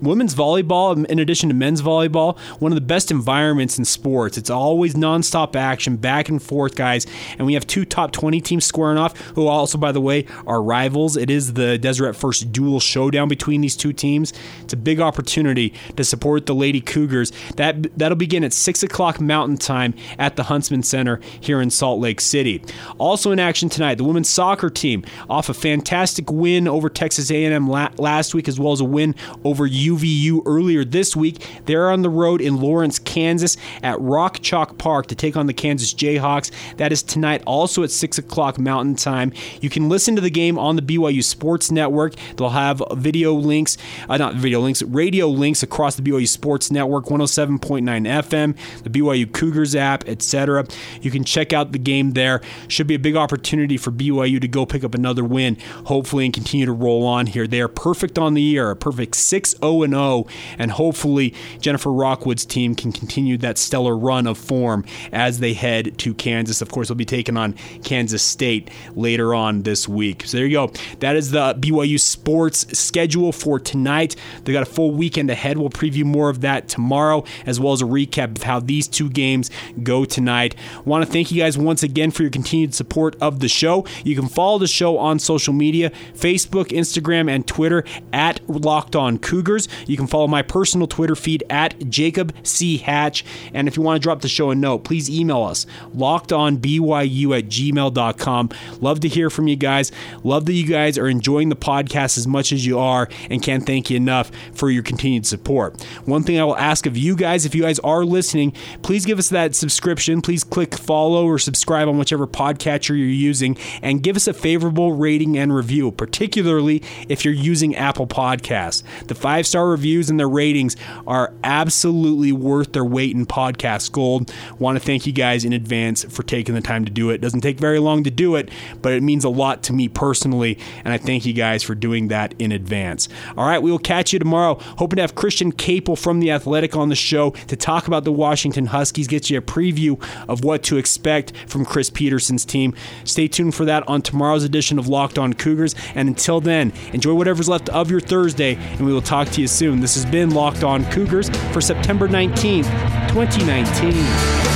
women's 0.00 0.34
volleyball, 0.34 1.04
in 1.06 1.18
addition 1.18 1.48
to 1.48 1.54
men's 1.54 1.82
volleyball, 1.82 2.38
one 2.60 2.72
of 2.72 2.76
the 2.76 2.82
best 2.82 3.10
environments 3.10 3.78
in 3.78 3.84
sports. 3.84 4.36
It's 4.36 4.50
always 4.50 4.94
nonstop 4.94 5.56
action, 5.56 5.96
back 5.96 6.28
and 6.28 6.42
forth, 6.42 6.74
guys. 6.74 7.06
And 7.38 7.46
we 7.46 7.54
have 7.54 7.66
two 7.66 7.84
top 7.84 8.12
20 8.12 8.40
teams 8.40 8.64
squaring 8.64 8.98
off, 8.98 9.18
who 9.34 9.46
also, 9.46 9.78
by 9.78 9.92
the 9.92 10.00
way, 10.00 10.26
are 10.46 10.62
rivals. 10.62 11.16
It 11.16 11.30
is 11.30 11.54
the 11.54 11.78
Deseret 11.78 12.16
First 12.16 12.52
Duel 12.52 12.80
showdown 12.80 13.28
between 13.28 13.60
these 13.60 13.76
two 13.76 13.92
teams. 13.92 14.32
It's 14.62 14.72
a 14.72 14.76
big 14.76 15.00
opportunity 15.00 15.72
to 15.96 16.04
support 16.04 16.46
the 16.46 16.54
Lady 16.54 16.80
Cougars. 16.80 17.32
That, 17.56 17.98
that'll 17.98 18.16
begin 18.16 18.44
at 18.44 18.52
6 18.52 18.82
o'clock 18.82 19.20
Mountain 19.20 19.58
Time 19.58 19.94
at 20.18 20.36
the 20.36 20.44
Huntsman 20.44 20.82
Center 20.82 21.20
here 21.40 21.60
in 21.60 21.70
Salt 21.70 22.00
Lake 22.00 22.20
City. 22.20 22.62
Also 22.98 23.30
in 23.30 23.38
action 23.38 23.68
tonight, 23.68 23.96
the 23.96 24.04
women's 24.04 24.28
soccer 24.28 24.70
team 24.70 25.04
off 25.28 25.48
a 25.48 25.54
fantastic 25.54 26.30
win 26.30 26.68
over 26.68 26.88
Texas 26.88 27.30
A&M 27.30 27.68
last 27.68 28.34
week, 28.34 28.48
as 28.48 28.58
well 28.58 28.72
as 28.72 28.80
a 28.80 28.84
win 28.84 29.14
over 29.44 29.66
UVU 29.88 30.42
earlier 30.46 30.84
this 30.84 31.16
week. 31.16 31.46
They're 31.66 31.90
on 31.90 32.02
the 32.02 32.10
road 32.10 32.40
in 32.40 32.60
Lawrence, 32.60 32.98
Kansas 32.98 33.56
at 33.82 34.00
Rock 34.00 34.40
Chalk 34.42 34.78
Park 34.78 35.06
to 35.08 35.14
take 35.14 35.36
on 35.36 35.46
the 35.46 35.54
Kansas 35.54 35.92
Jayhawks. 35.92 36.50
That 36.76 36.92
is 36.92 37.02
tonight, 37.02 37.42
also 37.46 37.82
at 37.82 37.90
6 37.90 38.18
o'clock 38.18 38.58
Mountain 38.58 38.96
Time. 38.96 39.32
You 39.60 39.70
can 39.70 39.88
listen 39.88 40.14
to 40.16 40.20
the 40.20 40.30
game 40.30 40.58
on 40.58 40.76
the 40.76 40.82
BYU 40.82 41.22
Sports 41.22 41.70
Network. 41.70 42.14
They'll 42.36 42.50
have 42.50 42.82
video 42.92 43.32
links, 43.32 43.76
uh, 44.08 44.16
not 44.16 44.34
video 44.34 44.60
links, 44.60 44.82
radio 44.82 45.28
links 45.28 45.62
across 45.62 45.96
the 45.96 46.02
BYU 46.02 46.28
Sports 46.28 46.70
Network, 46.70 47.06
107.9 47.06 48.06
FM, 48.06 48.56
the 48.82 48.90
BYU 48.90 49.32
Cougars 49.32 49.74
app, 49.74 50.08
etc. 50.08 50.66
You 51.00 51.10
can 51.10 51.24
check 51.24 51.52
out 51.52 51.72
the 51.72 51.78
game 51.78 52.12
there. 52.12 52.40
Should 52.68 52.86
be 52.86 52.94
a 52.94 52.98
big 52.98 53.16
opportunity 53.16 53.76
for 53.76 53.90
BYU 53.90 54.40
to 54.40 54.48
go 54.48 54.66
pick 54.66 54.84
up 54.84 54.94
another 54.94 55.24
win, 55.24 55.56
hopefully, 55.84 56.24
and 56.24 56.34
continue 56.34 56.66
to 56.66 56.72
roll 56.72 57.06
on 57.06 57.26
here. 57.26 57.46
They 57.46 57.60
are 57.60 57.68
perfect 57.68 58.18
on 58.18 58.34
the 58.34 58.42
year, 58.42 58.70
a 58.70 58.76
perfect 58.76 59.16
6 59.16 59.54
0 59.58 59.75
0 59.80 59.88
0, 59.88 60.26
and 60.58 60.70
hopefully 60.70 61.34
Jennifer 61.60 61.92
Rockwood's 61.92 62.44
team 62.44 62.74
can 62.74 62.92
continue 62.92 63.36
that 63.38 63.58
stellar 63.58 63.96
run 63.96 64.26
of 64.26 64.38
form 64.38 64.84
as 65.12 65.40
they 65.40 65.52
head 65.52 65.98
to 65.98 66.14
Kansas. 66.14 66.62
Of 66.62 66.70
course, 66.70 66.88
they'll 66.88 66.96
be 66.96 67.04
taking 67.04 67.36
on 67.36 67.54
Kansas 67.84 68.22
State 68.22 68.70
later 68.94 69.34
on 69.34 69.62
this 69.62 69.88
week. 69.88 70.24
So 70.26 70.36
there 70.36 70.46
you 70.46 70.52
go. 70.52 70.72
That 71.00 71.16
is 71.16 71.30
the 71.30 71.54
BYU 71.54 72.00
sports 72.00 72.66
schedule 72.78 73.32
for 73.32 73.58
tonight. 73.58 74.16
They 74.44 74.52
got 74.52 74.62
a 74.62 74.70
full 74.70 74.92
weekend 74.92 75.30
ahead. 75.30 75.58
We'll 75.58 75.70
preview 75.70 76.04
more 76.04 76.28
of 76.28 76.40
that 76.42 76.68
tomorrow, 76.68 77.24
as 77.44 77.60
well 77.60 77.72
as 77.72 77.82
a 77.82 77.86
recap 77.86 78.36
of 78.36 78.42
how 78.42 78.60
these 78.60 78.88
two 78.88 79.10
games 79.10 79.50
go 79.82 80.04
tonight. 80.04 80.54
Want 80.84 81.04
to 81.04 81.10
thank 81.10 81.30
you 81.30 81.40
guys 81.40 81.58
once 81.58 81.82
again 81.82 82.10
for 82.10 82.22
your 82.22 82.30
continued 82.30 82.74
support 82.74 83.16
of 83.20 83.40
the 83.40 83.48
show. 83.48 83.84
You 84.04 84.14
can 84.14 84.28
follow 84.28 84.58
the 84.58 84.66
show 84.66 84.98
on 84.98 85.18
social 85.18 85.52
media 85.52 85.90
Facebook, 86.14 86.66
Instagram, 86.66 87.30
and 87.30 87.46
Twitter 87.46 87.84
at 88.12 88.46
Locked 88.48 88.96
On 88.96 89.18
Cougars. 89.18 89.65
You 89.86 89.96
can 89.96 90.06
follow 90.06 90.26
my 90.26 90.42
personal 90.42 90.86
Twitter 90.86 91.14
feed 91.16 91.44
at 91.50 91.88
Jacob 91.88 92.34
C. 92.42 92.78
Hatch. 92.78 93.24
And 93.54 93.68
if 93.68 93.76
you 93.76 93.82
want 93.82 94.00
to 94.00 94.02
drop 94.02 94.20
the 94.20 94.28
show 94.28 94.50
a 94.50 94.54
note, 94.54 94.84
please 94.84 95.10
email 95.10 95.42
us 95.42 95.66
lockedonbyu 95.94 97.38
at 97.38 97.46
gmail.com. 97.46 98.50
Love 98.80 99.00
to 99.00 99.08
hear 99.08 99.30
from 99.30 99.48
you 99.48 99.56
guys. 99.56 99.92
Love 100.24 100.46
that 100.46 100.52
you 100.52 100.66
guys 100.66 100.98
are 100.98 101.08
enjoying 101.08 101.48
the 101.48 101.56
podcast 101.56 102.18
as 102.18 102.26
much 102.26 102.52
as 102.52 102.66
you 102.66 102.78
are 102.78 103.08
and 103.30 103.42
can't 103.42 103.66
thank 103.66 103.90
you 103.90 103.96
enough 103.96 104.30
for 104.52 104.70
your 104.70 104.82
continued 104.82 105.26
support. 105.26 105.82
One 106.04 106.22
thing 106.22 106.38
I 106.38 106.44
will 106.44 106.56
ask 106.56 106.86
of 106.86 106.96
you 106.96 107.16
guys, 107.16 107.44
if 107.44 107.54
you 107.54 107.62
guys 107.62 107.78
are 107.80 108.04
listening, 108.04 108.52
please 108.82 109.04
give 109.04 109.18
us 109.18 109.28
that 109.30 109.54
subscription. 109.54 110.20
Please 110.20 110.44
click 110.44 110.74
follow 110.76 111.26
or 111.26 111.38
subscribe 111.38 111.88
on 111.88 111.98
whichever 111.98 112.26
podcatcher 112.26 112.90
you're 112.90 113.06
using 113.06 113.56
and 113.82 114.02
give 114.02 114.16
us 114.16 114.26
a 114.26 114.34
favorable 114.34 114.92
rating 114.92 115.38
and 115.38 115.54
review, 115.54 115.90
particularly 115.92 116.82
if 117.08 117.24
you're 117.24 117.34
using 117.34 117.74
Apple 117.74 118.06
Podcasts. 118.06 118.82
The 119.06 119.14
five 119.14 119.46
star 119.46 119.55
reviews 119.64 120.10
and 120.10 120.18
their 120.18 120.28
ratings 120.28 120.76
are 121.06 121.32
absolutely 121.44 122.32
worth 122.32 122.72
their 122.72 122.84
weight 122.84 123.14
in 123.14 123.26
podcast 123.26 123.92
gold. 123.92 124.32
Want 124.58 124.78
to 124.78 124.84
thank 124.84 125.06
you 125.06 125.12
guys 125.12 125.44
in 125.44 125.52
advance 125.52 126.04
for 126.04 126.22
taking 126.22 126.54
the 126.54 126.60
time 126.60 126.84
to 126.84 126.90
do 126.90 127.10
it. 127.10 127.20
Doesn't 127.20 127.40
take 127.40 127.58
very 127.58 127.78
long 127.78 128.04
to 128.04 128.10
do 128.10 128.36
it, 128.36 128.50
but 128.82 128.92
it 128.92 129.02
means 129.02 129.24
a 129.24 129.28
lot 129.28 129.62
to 129.64 129.72
me 129.72 129.88
personally, 129.88 130.58
and 130.84 130.92
I 130.92 130.98
thank 130.98 131.26
you 131.26 131.32
guys 131.32 131.62
for 131.62 131.74
doing 131.74 132.08
that 132.08 132.34
in 132.38 132.52
advance. 132.52 133.08
All 133.36 133.46
right, 133.46 133.62
we 133.62 133.70
will 133.70 133.78
catch 133.78 134.12
you 134.12 134.18
tomorrow. 134.18 134.58
Hoping 134.78 134.96
to 134.96 135.02
have 135.02 135.14
Christian 135.14 135.52
Caple 135.52 135.98
from 135.98 136.20
The 136.20 136.30
Athletic 136.30 136.76
on 136.76 136.88
the 136.88 136.94
show 136.94 137.30
to 137.30 137.56
talk 137.56 137.86
about 137.86 138.04
the 138.04 138.12
Washington 138.12 138.66
Huskies, 138.66 139.06
get 139.06 139.30
you 139.30 139.38
a 139.38 139.42
preview 139.42 140.02
of 140.28 140.44
what 140.44 140.62
to 140.64 140.76
expect 140.76 141.32
from 141.46 141.64
Chris 141.64 141.90
Petersen's 141.90 142.44
team. 142.44 142.74
Stay 143.04 143.28
tuned 143.28 143.54
for 143.54 143.64
that 143.64 143.86
on 143.88 144.02
tomorrow's 144.02 144.44
edition 144.44 144.78
of 144.78 144.88
Locked 144.88 145.18
On 145.18 145.32
Cougars. 145.32 145.74
And 145.94 146.08
until 146.08 146.40
then, 146.40 146.72
enjoy 146.92 147.14
whatever's 147.14 147.48
left 147.48 147.68
of 147.70 147.90
your 147.90 148.00
Thursday, 148.00 148.56
and 148.56 148.86
we 148.86 148.92
will 148.92 149.02
talk 149.02 149.28
to 149.30 149.40
you 149.46 149.48
soon. 149.48 149.80
This 149.80 149.94
has 149.94 150.04
been 150.04 150.30
Locked 150.30 150.64
On 150.64 150.84
Cougars 150.90 151.28
for 151.52 151.60
September 151.60 152.08
19th, 152.08 152.66
2019. 153.10 154.55